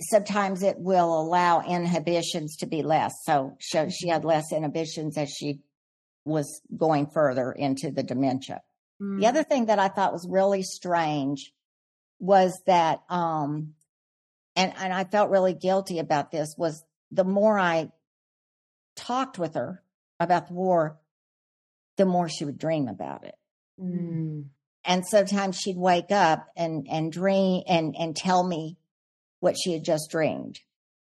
sometimes 0.00 0.62
it 0.62 0.76
will 0.78 1.20
allow 1.20 1.60
inhibitions 1.60 2.56
to 2.56 2.66
be 2.66 2.82
less. 2.82 3.12
So 3.24 3.56
she, 3.60 3.90
she 3.90 4.08
had 4.08 4.24
less 4.24 4.52
inhibitions 4.52 5.16
as 5.16 5.30
she 5.30 5.60
was 6.24 6.60
going 6.76 7.06
further 7.06 7.52
into 7.52 7.90
the 7.90 8.02
dementia. 8.02 8.62
Mm. 9.00 9.20
The 9.20 9.26
other 9.26 9.42
thing 9.42 9.66
that 9.66 9.78
I 9.78 9.88
thought 9.88 10.12
was 10.12 10.26
really 10.28 10.62
strange 10.62 11.52
was 12.18 12.60
that, 12.66 13.00
um, 13.08 13.74
and, 14.54 14.72
and 14.76 14.92
I 14.92 15.04
felt 15.04 15.30
really 15.30 15.54
guilty 15.54 15.98
about 15.98 16.30
this 16.30 16.54
was 16.56 16.84
the 17.10 17.24
more 17.24 17.58
I 17.58 17.90
talked 18.96 19.38
with 19.38 19.54
her 19.54 19.82
about 20.20 20.48
the 20.48 20.54
war, 20.54 20.98
the 21.96 22.06
more 22.06 22.28
she 22.28 22.44
would 22.44 22.58
dream 22.58 22.88
about 22.88 23.24
it. 23.24 23.34
Mm. 23.80 24.46
And 24.84 25.06
sometimes 25.06 25.56
she'd 25.56 25.76
wake 25.76 26.10
up 26.10 26.48
and, 26.56 26.86
and 26.90 27.12
dream 27.12 27.62
and, 27.66 27.94
and 27.98 28.16
tell 28.16 28.42
me 28.46 28.76
what 29.40 29.56
she 29.56 29.72
had 29.72 29.84
just 29.84 30.10
dreamed. 30.10 30.60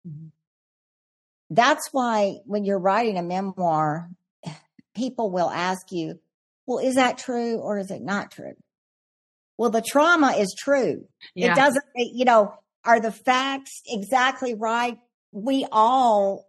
Mm-hmm. 0.06 0.28
That's 1.50 1.88
why 1.92 2.38
when 2.46 2.64
you're 2.64 2.78
writing 2.78 3.16
a 3.16 3.22
memoir, 3.22 4.10
people 4.94 5.30
will 5.30 5.50
ask 5.50 5.90
you, 5.90 6.18
well, 6.66 6.78
is 6.78 6.94
that 6.94 7.18
true 7.18 7.58
or 7.58 7.78
is 7.78 7.90
it 7.90 8.02
not 8.02 8.30
true? 8.30 8.54
Well, 9.56 9.70
the 9.70 9.82
trauma 9.82 10.32
is 10.32 10.54
true. 10.58 11.06
Yeah. 11.34 11.52
It 11.52 11.56
doesn't, 11.56 11.84
you 11.94 12.24
know, 12.24 12.54
are 12.84 13.00
the 13.00 13.12
facts 13.12 13.82
exactly 13.86 14.54
right? 14.54 14.98
We 15.32 15.66
all 15.70 16.48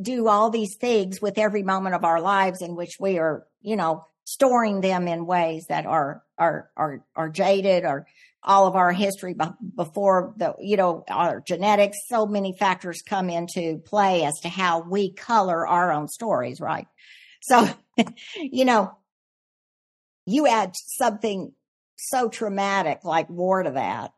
do 0.00 0.28
all 0.28 0.50
these 0.50 0.76
things 0.80 1.20
with 1.20 1.38
every 1.38 1.62
moment 1.62 1.94
of 1.94 2.04
our 2.04 2.20
lives 2.20 2.62
in 2.62 2.76
which 2.76 2.96
we 3.00 3.18
are, 3.18 3.46
you 3.62 3.76
know, 3.76 4.04
storing 4.24 4.80
them 4.80 5.08
in 5.08 5.26
ways 5.26 5.66
that 5.68 5.86
are, 5.86 6.22
are, 6.38 6.70
are, 6.76 7.04
are 7.16 7.28
jaded 7.28 7.84
or 7.84 8.06
all 8.42 8.66
of 8.66 8.76
our 8.76 8.92
history 8.92 9.34
before 9.76 10.32
the, 10.36 10.54
you 10.60 10.76
know, 10.76 11.04
our 11.08 11.40
genetics. 11.40 11.98
So 12.06 12.26
many 12.26 12.56
factors 12.56 13.02
come 13.04 13.28
into 13.28 13.78
play 13.78 14.24
as 14.24 14.38
to 14.42 14.48
how 14.48 14.80
we 14.80 15.12
color 15.12 15.66
our 15.66 15.92
own 15.92 16.08
stories, 16.08 16.60
right? 16.60 16.86
So, 17.40 17.68
you 18.36 18.64
know, 18.64 18.96
you 20.26 20.46
add 20.46 20.74
something 20.74 21.52
so 21.96 22.28
traumatic 22.28 23.04
like 23.04 23.28
war 23.28 23.62
to 23.62 23.72
that. 23.72 24.12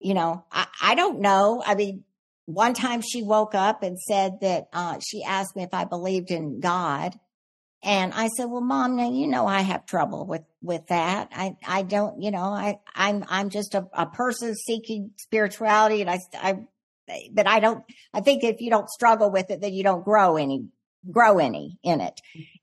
You 0.00 0.14
know, 0.14 0.44
I, 0.50 0.66
I 0.82 0.94
don't 0.94 1.20
know. 1.20 1.62
I 1.64 1.74
mean, 1.74 2.04
one 2.46 2.74
time 2.74 3.00
she 3.00 3.22
woke 3.22 3.54
up 3.54 3.82
and 3.82 3.98
said 3.98 4.40
that 4.40 4.68
uh, 4.72 4.98
she 4.98 5.22
asked 5.22 5.54
me 5.56 5.62
if 5.62 5.74
I 5.74 5.84
believed 5.84 6.30
in 6.30 6.60
God. 6.60 7.18
And 7.82 8.12
I 8.12 8.28
said, 8.28 8.44
well, 8.44 8.60
mom, 8.60 8.96
now 8.96 9.10
you 9.10 9.26
know 9.26 9.46
I 9.46 9.60
have 9.62 9.86
trouble 9.86 10.26
with, 10.26 10.42
with 10.60 10.86
that. 10.88 11.30
I, 11.32 11.56
I 11.66 11.82
don't, 11.82 12.20
you 12.20 12.30
know, 12.30 12.44
I, 12.44 12.78
I'm, 12.94 13.24
I'm 13.28 13.48
just 13.48 13.74
a, 13.74 13.86
a 13.94 14.04
person 14.04 14.54
seeking 14.54 15.12
spirituality 15.16 16.02
and 16.02 16.10
I, 16.10 16.18
I, 16.34 16.66
but 17.32 17.46
I 17.46 17.60
don't, 17.60 17.82
I 18.12 18.20
think 18.20 18.44
if 18.44 18.60
you 18.60 18.70
don't 18.70 18.88
struggle 18.88 19.30
with 19.30 19.50
it, 19.50 19.62
then 19.62 19.72
you 19.72 19.82
don't 19.82 20.04
grow 20.04 20.36
any, 20.36 20.66
grow 21.10 21.38
any 21.38 21.78
in 21.82 22.00
it. 22.00 22.20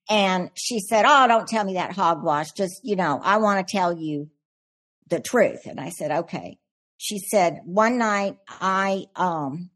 And 0.10 0.52
she 0.56 0.80
said, 0.80 1.06
Oh, 1.08 1.28
don't 1.28 1.48
tell 1.48 1.64
me 1.64 1.74
that 1.74 1.94
hogwash. 1.94 2.52
Just, 2.52 2.82
you 2.84 2.96
know, 2.96 3.20
I 3.24 3.38
want 3.38 3.66
to 3.66 3.72
tell 3.72 3.94
you 3.94 4.30
the 5.10 5.20
truth. 5.20 5.66
And 5.66 5.80
I 5.80 5.90
said, 5.90 6.12
okay. 6.12 6.58
She 6.98 7.20
said, 7.20 7.60
one 7.66 7.98
night 7.98 8.38
I, 8.48 9.06
um, 9.16 9.70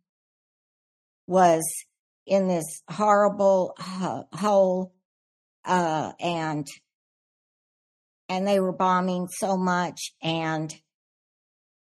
was 1.28 1.64
in 2.26 2.48
this 2.48 2.82
horrible 2.90 3.76
uh, 3.80 4.24
hole, 4.34 4.94
uh, 5.64 6.12
and, 6.20 6.68
and 8.28 8.48
they 8.48 8.60
were 8.60 8.74
bombing 8.74 9.28
so 9.28 9.56
much 9.56 10.14
and 10.22 10.74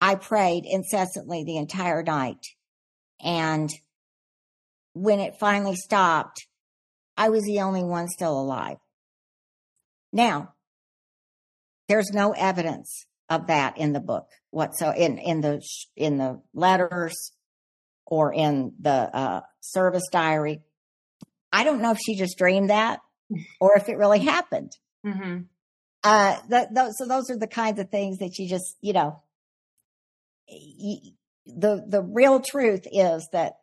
I 0.01 0.15
prayed 0.15 0.65
incessantly 0.65 1.45
the 1.45 1.57
entire 1.57 2.03
night. 2.03 2.47
And 3.21 3.71
when 4.95 5.21
it 5.21 5.39
finally 5.41 5.75
stopped, 5.75 6.47
I 7.19 7.29
was 7.29 7.45
the 7.45 7.61
only 7.61 7.83
one 7.83 8.09
still 8.09 8.41
alive. 8.41 8.79
Now, 10.13 10.55
there's 11.89 12.11
no 12.13 12.33
evidence 12.33 13.07
of 13.29 13.49
that 13.49 13.77
in 13.77 13.93
the 13.93 14.01
book 14.01 14.29
what 14.51 14.75
so 14.75 14.91
in 14.91 15.19
in 15.19 15.41
the 15.41 15.61
in 15.97 16.17
the 16.17 16.41
letters 16.55 17.33
or 18.07 18.33
in 18.33 18.73
the 18.81 18.91
uh, 18.91 19.41
service 19.61 20.05
diary 20.11 20.61
i 21.53 21.65
don't 21.65 21.83
know 21.83 21.91
if 21.91 21.99
she 21.99 22.17
just 22.17 22.39
dreamed 22.39 22.71
that 22.71 23.01
or 23.61 23.77
if 23.77 23.89
it 23.89 23.99
really 23.99 24.21
happened 24.21 24.73
mm-hmm. 25.05 25.41
uh 26.05 26.37
so 26.93 27.07
those 27.07 27.31
are 27.31 27.37
the 27.37 27.47
kinds 27.47 27.79
of 27.79 27.91
things 27.91 28.19
that 28.19 28.39
you 28.39 28.49
just 28.49 28.77
you 28.81 28.95
know 28.95 29.23
the 31.47 31.85
the 31.87 32.03
real 32.03 32.41
truth 32.41 32.87
is 32.91 33.29
that 33.33 33.55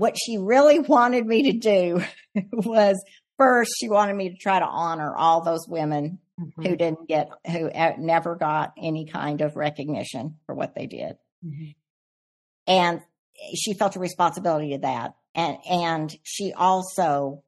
what 0.00 0.16
she 0.18 0.38
really 0.38 0.78
wanted 0.78 1.26
me 1.26 1.52
to 1.52 1.58
do 1.58 2.02
was 2.52 3.04
first 3.36 3.70
she 3.78 3.90
wanted 3.90 4.16
me 4.16 4.30
to 4.30 4.36
try 4.36 4.58
to 4.58 4.64
honor 4.64 5.14
all 5.14 5.42
those 5.42 5.68
women 5.68 6.18
mm-hmm. 6.40 6.62
who 6.62 6.74
didn't 6.74 7.06
get 7.06 7.28
who 7.46 7.70
uh, 7.70 7.92
never 7.98 8.34
got 8.34 8.72
any 8.78 9.04
kind 9.04 9.42
of 9.42 9.56
recognition 9.56 10.38
for 10.46 10.54
what 10.54 10.74
they 10.74 10.86
did 10.86 11.18
mm-hmm. 11.44 11.72
and 12.66 13.02
she 13.54 13.74
felt 13.74 13.94
a 13.94 14.00
responsibility 14.00 14.70
to 14.70 14.78
that 14.78 15.16
and 15.34 15.58
and 15.68 16.16
she 16.22 16.54
also 16.54 17.42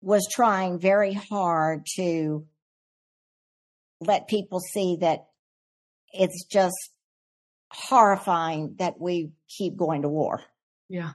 was 0.00 0.26
trying 0.32 0.78
very 0.78 1.12
hard 1.12 1.84
to 1.96 2.46
let 4.00 4.26
people 4.26 4.60
see 4.60 4.96
that 5.02 5.26
it's 6.14 6.46
just 6.46 6.94
horrifying 7.70 8.76
that 8.78 8.98
we 8.98 9.32
keep 9.58 9.76
going 9.76 10.00
to 10.00 10.08
war 10.08 10.42
yeah. 10.90 11.12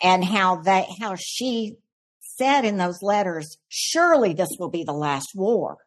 And 0.00 0.24
how 0.24 0.56
they, 0.62 0.86
how 1.00 1.16
she 1.18 1.76
said 2.20 2.64
in 2.64 2.78
those 2.78 3.02
letters, 3.02 3.58
surely 3.68 4.32
this 4.32 4.56
will 4.58 4.70
be 4.70 4.84
the 4.84 4.92
last 4.92 5.32
war. 5.34 5.78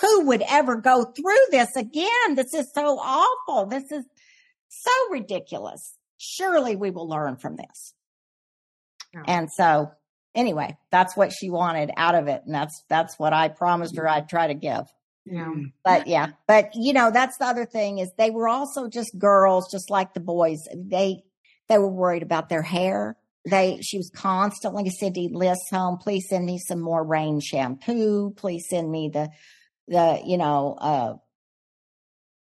Who 0.00 0.26
would 0.26 0.42
ever 0.48 0.76
go 0.76 1.04
through 1.04 1.46
this 1.52 1.76
again? 1.76 2.34
This 2.34 2.52
is 2.52 2.72
so 2.74 2.98
awful. 2.98 3.66
This 3.66 3.92
is 3.92 4.04
so 4.68 4.90
ridiculous. 5.10 5.96
Surely 6.18 6.74
we 6.74 6.90
will 6.90 7.08
learn 7.08 7.36
from 7.36 7.54
this. 7.54 7.94
Yeah. 9.14 9.22
And 9.28 9.48
so 9.52 9.92
anyway, 10.34 10.76
that's 10.90 11.16
what 11.16 11.32
she 11.32 11.48
wanted 11.48 11.92
out 11.96 12.16
of 12.16 12.26
it. 12.26 12.42
And 12.44 12.52
that's, 12.52 12.82
that's 12.88 13.16
what 13.20 13.32
I 13.32 13.46
promised 13.46 13.96
her 13.96 14.08
I'd 14.08 14.28
try 14.28 14.48
to 14.48 14.54
give. 14.54 14.82
Yeah. 15.26 15.44
Hmm. 15.44 15.62
But 15.84 16.08
yeah, 16.08 16.30
but 16.48 16.70
you 16.74 16.92
know, 16.92 17.12
that's 17.12 17.38
the 17.38 17.46
other 17.46 17.66
thing 17.66 17.98
is 17.98 18.10
they 18.18 18.30
were 18.30 18.48
also 18.48 18.88
just 18.88 19.16
girls, 19.16 19.70
just 19.70 19.90
like 19.90 20.12
the 20.12 20.20
boys. 20.20 20.58
They, 20.74 21.22
they 21.68 21.78
were 21.78 21.90
worried 21.90 22.22
about 22.22 22.48
their 22.48 22.62
hair. 22.62 23.16
They, 23.48 23.78
she 23.82 23.98
was 23.98 24.10
constantly 24.14 24.88
sending 24.90 25.34
lists 25.34 25.70
home. 25.70 25.98
Please 25.98 26.26
send 26.28 26.46
me 26.46 26.58
some 26.58 26.80
more 26.80 27.04
Drene 27.06 27.42
shampoo. 27.42 28.32
Please 28.36 28.66
send 28.68 28.90
me 28.90 29.10
the, 29.12 29.30
the, 29.86 30.22
you 30.24 30.38
know, 30.38 30.76
uh, 30.80 31.14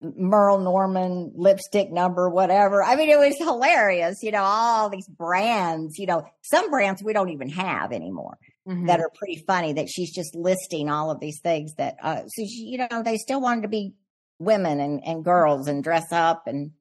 Merle 0.01 0.59
Norman 0.59 1.31
lipstick 1.35 1.91
number, 1.91 2.29
whatever. 2.29 2.83
I 2.83 2.95
mean, 2.95 3.09
it 3.09 3.17
was 3.17 3.35
hilarious, 3.37 4.21
you 4.21 4.31
know, 4.31 4.43
all 4.43 4.89
these 4.89 5.07
brands, 5.07 5.97
you 5.97 6.05
know, 6.05 6.23
some 6.41 6.69
brands 6.69 7.01
we 7.01 7.13
don't 7.13 7.29
even 7.29 7.49
have 7.49 7.91
anymore 7.91 8.37
mm-hmm. 8.67 8.85
that 8.85 8.99
are 8.99 9.11
pretty 9.15 9.43
funny 9.47 9.73
that 9.73 9.89
she's 9.89 10.13
just 10.13 10.35
listing 10.35 10.89
all 10.89 11.09
of 11.09 11.19
these 11.19 11.39
things 11.41 11.73
that, 11.75 11.95
uh, 12.03 12.21
so 12.27 12.43
she, 12.45 12.69
you 12.71 12.77
know, 12.77 13.01
they 13.03 13.17
still 13.17 13.41
wanted 13.41 13.63
to 13.63 13.67
be 13.67 13.95
women 14.37 14.79
and, 14.79 15.03
and 15.03 15.25
girls 15.25 15.67
and 15.67 15.83
dress 15.83 16.11
up 16.11 16.45
and 16.45 16.71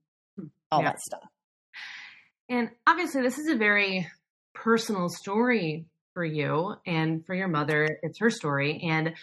all 0.70 0.82
yeah. 0.82 0.90
that 0.90 1.00
stuff. 1.00 1.24
And 2.48 2.70
obviously, 2.86 3.22
this 3.22 3.38
is 3.38 3.48
a 3.48 3.56
very 3.56 4.06
personal 4.54 5.08
story 5.08 5.86
for 6.14 6.24
you 6.24 6.74
and 6.86 7.24
for 7.26 7.34
your 7.34 7.48
mother. 7.48 7.98
It's 8.02 8.18
her 8.20 8.30
story. 8.30 8.88
And 8.88 9.14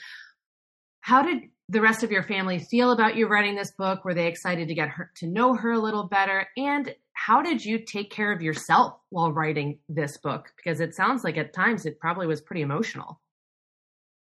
how 1.01 1.23
did 1.23 1.43
the 1.69 1.81
rest 1.81 2.03
of 2.03 2.11
your 2.11 2.23
family 2.23 2.59
feel 2.59 2.91
about 2.91 3.15
you 3.15 3.27
writing 3.27 3.55
this 3.55 3.71
book? 3.71 4.05
Were 4.05 4.13
they 4.13 4.27
excited 4.27 4.67
to 4.67 4.75
get 4.75 4.89
her 4.89 5.11
to 5.17 5.27
know 5.27 5.55
her 5.55 5.71
a 5.71 5.79
little 5.79 6.07
better? 6.07 6.47
And 6.57 6.93
how 7.13 7.41
did 7.41 7.63
you 7.63 7.79
take 7.79 8.11
care 8.11 8.31
of 8.31 8.41
yourself 8.41 8.99
while 9.09 9.31
writing 9.31 9.79
this 9.87 10.17
book? 10.17 10.51
Because 10.55 10.79
it 10.79 10.95
sounds 10.95 11.23
like 11.23 11.37
at 11.37 11.53
times 11.53 11.85
it 11.85 11.99
probably 11.99 12.27
was 12.27 12.41
pretty 12.41 12.61
emotional. 12.61 13.19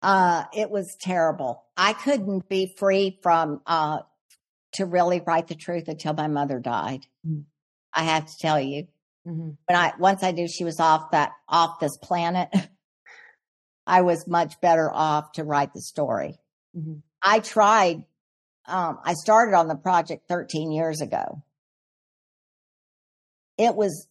Uh, 0.02 0.43
it 0.56 0.69
was 0.69 0.95
terrible. 1.00 1.63
I 1.76 1.93
couldn't 1.93 2.47
be 2.47 2.73
free 2.78 3.19
from, 3.21 3.62
uh, 3.65 4.00
to 4.73 4.86
really 4.86 5.21
write 5.26 5.47
the 5.47 5.56
truth 5.56 5.88
until 5.88 6.13
my 6.13 6.28
mother 6.28 6.60
died. 6.60 7.06
Mm. 7.28 7.43
I 7.97 8.03
have 8.03 8.27
to 8.27 8.38
tell 8.38 8.60
you. 8.60 8.88
Mm-hmm. 9.27 9.49
When 9.65 9.77
I 9.77 9.93
once 9.99 10.23
I 10.23 10.31
knew 10.31 10.47
she 10.47 10.63
was 10.63 10.79
off 10.79 11.12
that 11.12 11.31
off 11.49 11.79
this 11.79 11.97
planet, 11.97 12.49
I 13.88 14.01
was 14.01 14.27
much 14.27 14.62
better 14.62 14.89
off 14.93 15.33
to 15.33 15.43
write 15.43 15.73
the 15.73 15.81
story. 15.81 16.39
Mhm. 16.77 17.01
I 17.21 17.39
tried. 17.39 18.05
Um, 18.67 18.99
I 19.03 19.13
started 19.13 19.55
on 19.55 19.67
the 19.67 19.75
project 19.75 20.27
13 20.27 20.71
years 20.71 21.01
ago. 21.01 21.41
It 23.57 23.75
was 23.75 24.07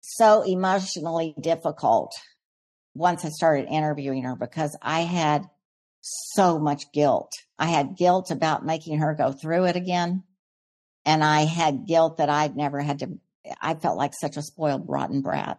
so 0.00 0.42
emotionally 0.42 1.34
difficult 1.38 2.12
once 2.94 3.24
I 3.24 3.28
started 3.28 3.68
interviewing 3.68 4.22
her 4.22 4.36
because 4.36 4.76
I 4.80 5.00
had 5.00 5.44
so 6.00 6.58
much 6.58 6.90
guilt. 6.92 7.32
I 7.58 7.66
had 7.66 7.96
guilt 7.96 8.30
about 8.30 8.64
making 8.64 8.98
her 8.98 9.14
go 9.14 9.32
through 9.32 9.66
it 9.66 9.76
again. 9.76 10.22
And 11.08 11.24
I 11.24 11.46
had 11.46 11.86
guilt 11.86 12.18
that 12.18 12.28
I'd 12.28 12.54
never 12.54 12.82
had 12.82 12.98
to, 12.98 13.18
I 13.62 13.76
felt 13.76 13.96
like 13.96 14.12
such 14.12 14.36
a 14.36 14.42
spoiled, 14.42 14.84
rotten 14.86 15.22
brat. 15.22 15.58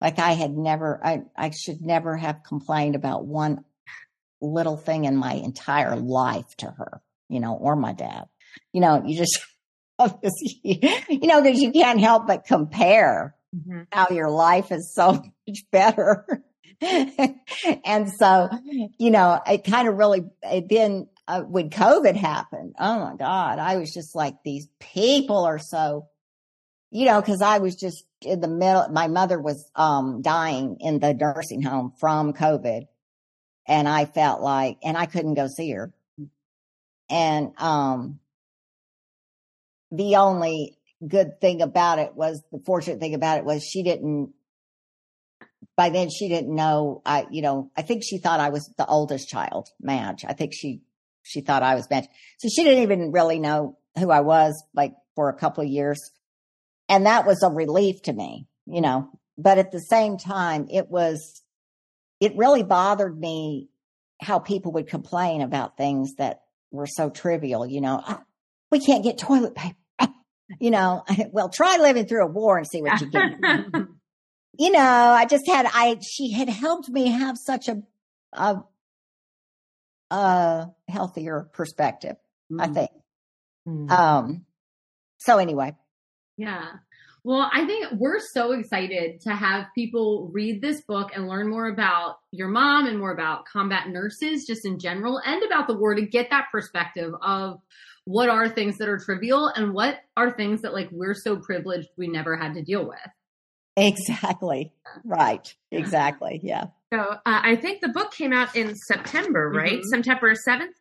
Like 0.00 0.20
I 0.20 0.34
had 0.34 0.56
never, 0.56 1.04
I, 1.04 1.22
I 1.36 1.50
should 1.50 1.82
never 1.82 2.16
have 2.16 2.44
complained 2.44 2.94
about 2.94 3.26
one 3.26 3.64
little 4.40 4.76
thing 4.76 5.04
in 5.04 5.16
my 5.16 5.32
entire 5.32 5.96
life 5.96 6.54
to 6.58 6.66
her, 6.66 7.02
you 7.28 7.40
know, 7.40 7.54
or 7.56 7.74
my 7.74 7.92
dad. 7.92 8.26
You 8.72 8.82
know, 8.82 9.02
you 9.04 9.16
just, 9.18 9.40
you 10.62 11.26
know, 11.26 11.42
because 11.42 11.60
you 11.60 11.72
can't 11.72 11.98
help 12.00 12.28
but 12.28 12.44
compare 12.44 13.34
Mm-hmm. 13.54 13.82
how 13.90 14.08
your 14.10 14.30
life 14.30 14.70
is 14.70 14.94
so 14.94 15.12
much 15.48 15.64
better. 15.72 16.44
and 16.80 18.10
so, 18.12 18.48
you 18.98 19.10
know, 19.10 19.40
it 19.44 19.64
kind 19.64 19.88
of 19.88 19.96
really, 19.96 20.22
it 20.44 20.68
then 20.68 21.08
uh, 21.32 21.40
when 21.40 21.70
COVID 21.70 22.14
happened, 22.14 22.74
oh 22.78 23.00
my 23.00 23.16
God, 23.16 23.58
I 23.58 23.76
was 23.76 23.90
just 23.94 24.14
like, 24.14 24.34
these 24.44 24.68
people 24.78 25.44
are 25.44 25.58
so, 25.58 26.08
you 26.90 27.06
know, 27.06 27.22
cause 27.22 27.40
I 27.40 27.58
was 27.58 27.74
just 27.74 28.04
in 28.20 28.40
the 28.40 28.48
middle, 28.48 28.86
my 28.90 29.08
mother 29.08 29.40
was, 29.40 29.64
um, 29.74 30.20
dying 30.20 30.76
in 30.80 30.98
the 30.98 31.14
nursing 31.14 31.62
home 31.62 31.94
from 31.98 32.34
COVID. 32.34 32.86
And 33.66 33.88
I 33.88 34.04
felt 34.04 34.42
like, 34.42 34.76
and 34.84 34.94
I 34.94 35.06
couldn't 35.06 35.32
go 35.32 35.46
see 35.46 35.70
her. 35.70 35.94
And, 37.08 37.52
um, 37.56 38.18
the 39.90 40.16
only 40.16 40.76
good 41.06 41.40
thing 41.40 41.62
about 41.62 41.98
it 41.98 42.14
was 42.14 42.42
the 42.52 42.60
fortunate 42.66 43.00
thing 43.00 43.14
about 43.14 43.38
it 43.38 43.44
was 43.46 43.64
she 43.64 43.82
didn't 43.82 44.34
by 45.76 45.88
then 45.88 46.10
she 46.10 46.28
didn't 46.28 46.54
know 46.54 47.02
I 47.04 47.26
you 47.30 47.42
know 47.42 47.70
I 47.76 47.82
think 47.82 48.04
she 48.04 48.18
thought 48.18 48.38
I 48.38 48.50
was 48.50 48.70
the 48.78 48.86
oldest 48.86 49.28
child 49.28 49.68
Madge 49.80 50.24
I 50.26 50.32
think 50.32 50.52
she 50.54 50.82
she 51.22 51.40
thought 51.40 51.62
I 51.62 51.74
was 51.74 51.88
Madge 51.90 52.08
so 52.38 52.48
she 52.48 52.64
didn't 52.64 52.82
even 52.82 53.12
really 53.12 53.38
know 53.38 53.78
who 53.98 54.10
I 54.10 54.20
was 54.20 54.62
like 54.74 54.94
for 55.14 55.28
a 55.28 55.34
couple 55.34 55.62
of 55.62 55.70
years. 55.70 56.00
And 56.88 57.06
that 57.06 57.26
was 57.26 57.42
a 57.42 57.50
relief 57.50 58.02
to 58.02 58.12
me 58.12 58.46
you 58.66 58.80
know. 58.80 59.08
But 59.38 59.58
at 59.58 59.72
the 59.72 59.80
same 59.80 60.18
time 60.18 60.66
it 60.70 60.88
was 60.88 61.42
it 62.20 62.36
really 62.36 62.62
bothered 62.62 63.18
me 63.18 63.68
how 64.20 64.38
people 64.38 64.72
would 64.72 64.86
complain 64.86 65.42
about 65.42 65.76
things 65.76 66.14
that 66.18 66.42
were 66.70 66.86
so 66.86 67.10
trivial 67.10 67.66
you 67.66 67.80
know. 67.80 68.00
"Ah, 68.06 68.22
we 68.70 68.80
can't 68.80 69.04
get 69.04 69.18
toilet 69.18 69.54
paper. 69.54 69.76
You 70.60 70.70
know, 70.70 71.02
well, 71.32 71.48
try 71.48 71.78
living 71.78 72.06
through 72.06 72.24
a 72.24 72.30
war 72.30 72.58
and 72.58 72.66
see 72.66 72.82
what 72.82 73.00
you 73.00 73.06
get. 73.06 73.22
you 74.58 74.70
know, 74.70 74.78
I 74.80 75.24
just 75.24 75.46
had, 75.46 75.66
I, 75.72 75.96
she 76.02 76.32
had 76.32 76.48
helped 76.48 76.90
me 76.90 77.08
have 77.08 77.36
such 77.38 77.68
a, 77.68 77.82
a, 78.32 78.62
a 80.12 80.70
healthier 80.88 81.48
perspective, 81.52 82.16
I 82.58 82.68
think. 82.68 82.90
Mm-hmm. 83.66 83.90
Um, 83.90 84.44
so 85.18 85.38
anyway, 85.38 85.74
Yeah. 86.36 86.66
Well, 87.24 87.48
I 87.52 87.64
think 87.66 87.86
we're 87.92 88.18
so 88.18 88.50
excited 88.50 89.20
to 89.20 89.30
have 89.30 89.66
people 89.76 90.28
read 90.32 90.60
this 90.60 90.82
book 90.82 91.10
and 91.14 91.28
learn 91.28 91.48
more 91.48 91.68
about 91.68 92.16
your 92.32 92.48
mom 92.48 92.86
and 92.86 92.98
more 92.98 93.12
about 93.12 93.44
combat 93.44 93.88
nurses 93.88 94.44
just 94.44 94.66
in 94.66 94.80
general 94.80 95.20
and 95.24 95.40
about 95.44 95.68
the 95.68 95.76
war 95.76 95.94
to 95.94 96.04
get 96.04 96.30
that 96.30 96.46
perspective 96.50 97.12
of 97.22 97.60
what 98.06 98.28
are 98.28 98.48
things 98.48 98.76
that 98.78 98.88
are 98.88 98.98
trivial 98.98 99.46
and 99.46 99.72
what 99.72 100.00
are 100.16 100.32
things 100.32 100.62
that 100.62 100.72
like 100.72 100.88
we're 100.90 101.14
so 101.14 101.36
privileged 101.36 101.88
we 101.96 102.08
never 102.08 102.36
had 102.36 102.54
to 102.54 102.62
deal 102.62 102.88
with. 102.88 102.98
exactly. 103.76 104.72
Right. 105.04 105.54
Exactly. 105.70 106.40
Yeah. 106.42 106.66
So 106.92 106.98
uh, 106.98 107.18
I 107.24 107.56
think 107.56 107.80
the 107.80 107.88
book 107.88 108.12
came 108.12 108.32
out 108.34 108.54
in 108.54 108.76
September, 108.76 109.48
right? 109.48 109.80
Mhm. 109.80 109.84
September 109.84 110.34
7th? 110.34 110.74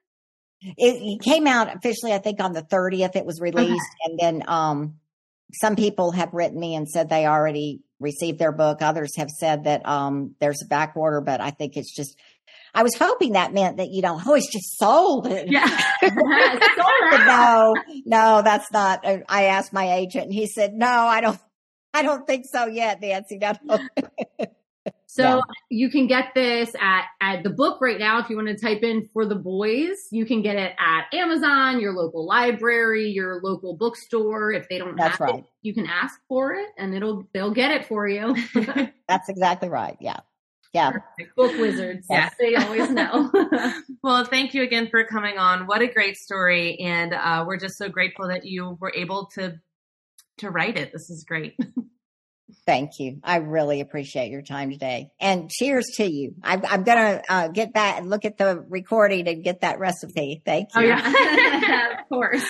It, 0.61 1.21
came 1.21 1.47
out 1.47 1.73
officially, 1.75 2.13
I 2.13 2.17
think 2.19 2.41
on 2.41 2.51
the 2.53 2.61
30th 2.61 3.15
it 3.15 3.25
was 3.25 3.39
released. 3.39 3.89
And 4.05 4.19
then, 4.19 4.43
um, 4.47 4.95
some 5.53 5.75
people 5.75 6.11
have 6.11 6.33
written 6.33 6.59
me 6.59 6.75
and 6.75 6.87
said 6.87 7.09
they 7.09 7.25
already 7.25 7.81
received 7.99 8.39
their 8.39 8.51
book. 8.51 8.81
Others 8.81 9.15
have 9.17 9.29
said 9.29 9.63
that, 9.63 9.87
um, 9.87 10.35
there's 10.39 10.61
a 10.63 10.67
back 10.67 10.93
order, 10.95 11.21
but 11.21 11.41
I 11.41 11.49
think 11.51 11.77
it's 11.77 11.95
just, 11.95 12.15
I 12.73 12.83
was 12.83 12.93
hoping 12.95 13.33
that 13.33 13.53
meant 13.53 13.77
that, 13.77 13.89
you 13.89 14.01
know, 14.01 14.19
oh, 14.25 14.35
it's 14.35 14.51
just 14.51 14.77
sold. 14.77 15.27
Yeah. 15.47 15.67
But 16.01 17.25
no, 17.25 17.75
no, 18.05 18.41
that's 18.41 18.71
not. 18.71 19.05
I 19.05 19.21
I 19.27 19.43
asked 19.45 19.73
my 19.73 19.93
agent 19.95 20.25
and 20.25 20.33
he 20.33 20.47
said, 20.47 20.73
no, 20.73 20.87
I 20.87 21.21
don't, 21.21 21.39
I 21.93 22.03
don't 22.03 22.25
think 22.25 22.45
so 22.51 22.67
yet, 22.67 23.01
Nancy. 23.01 23.39
No. 23.63 23.77
So 25.13 25.23
Yeah. 25.23 25.41
you 25.69 25.89
can 25.89 26.07
get 26.07 26.33
this 26.33 26.73
at, 26.79 27.03
at 27.19 27.43
the 27.43 27.49
book 27.49 27.81
right 27.81 27.99
now. 27.99 28.19
If 28.19 28.29
you 28.29 28.37
want 28.37 28.47
to 28.47 28.55
type 28.57 28.81
in 28.81 29.09
for 29.11 29.25
the 29.25 29.35
boys, 29.35 30.07
you 30.09 30.25
can 30.25 30.41
get 30.41 30.55
it 30.55 30.73
at 30.79 31.13
Amazon, 31.13 31.81
your 31.81 31.91
local 31.91 32.25
library, 32.25 33.09
your 33.09 33.41
local 33.43 33.75
bookstore. 33.75 34.53
If 34.53 34.69
they 34.69 34.77
don't 34.77 34.95
That's 34.95 35.17
have 35.17 35.27
it, 35.27 35.31
right. 35.33 35.45
you 35.63 35.73
can 35.73 35.85
ask 35.85 36.17
for 36.29 36.53
it 36.53 36.69
and 36.77 36.95
it'll, 36.95 37.27
they'll 37.33 37.51
get 37.53 37.71
it 37.71 37.85
for 37.87 38.07
you. 38.07 38.37
That's 39.09 39.27
exactly 39.27 39.67
right. 39.67 39.97
Yeah. 39.99 40.21
Yeah. 40.73 40.93
Book 41.35 41.57
wizards. 41.59 42.07
Yes. 42.09 42.33
They 42.39 42.55
always 42.55 42.89
know. 42.89 43.29
Well, 44.03 44.23
thank 44.25 44.53
you 44.53 44.63
again 44.63 44.87
for 44.89 45.03
coming 45.03 45.37
on. 45.37 45.67
What 45.67 45.81
a 45.81 45.87
great 45.87 46.17
story. 46.17 46.79
And 46.79 47.13
uh, 47.13 47.43
we're 47.45 47.59
just 47.59 47.77
so 47.77 47.87
grateful 47.89 48.29
that 48.29 48.45
you 48.45 48.77
were 48.79 48.93
able 48.95 49.25
to 49.35 49.59
to 50.37 50.49
write 50.49 50.77
it. 50.77 50.91
This 50.93 51.09
is 51.09 51.23
great. 51.25 51.55
Thank 52.65 52.99
you. 52.99 53.19
I 53.23 53.37
really 53.37 53.81
appreciate 53.81 54.31
your 54.31 54.41
time 54.41 54.71
today 54.71 55.09
and 55.19 55.49
cheers 55.49 55.87
to 55.97 56.05
you. 56.05 56.35
I'm, 56.43 56.63
I'm 56.65 56.83
going 56.83 56.97
to 56.97 57.23
uh, 57.29 57.47
get 57.49 57.73
back 57.73 57.97
and 57.99 58.09
look 58.09 58.25
at 58.25 58.37
the 58.37 58.63
recording 58.69 59.27
and 59.27 59.43
get 59.43 59.61
that 59.61 59.79
recipe. 59.79 60.41
Thank 60.45 60.69
you. 60.75 60.81
Oh, 60.81 60.83
yeah. 60.83 61.91
of 61.99 62.09
course. 62.09 62.49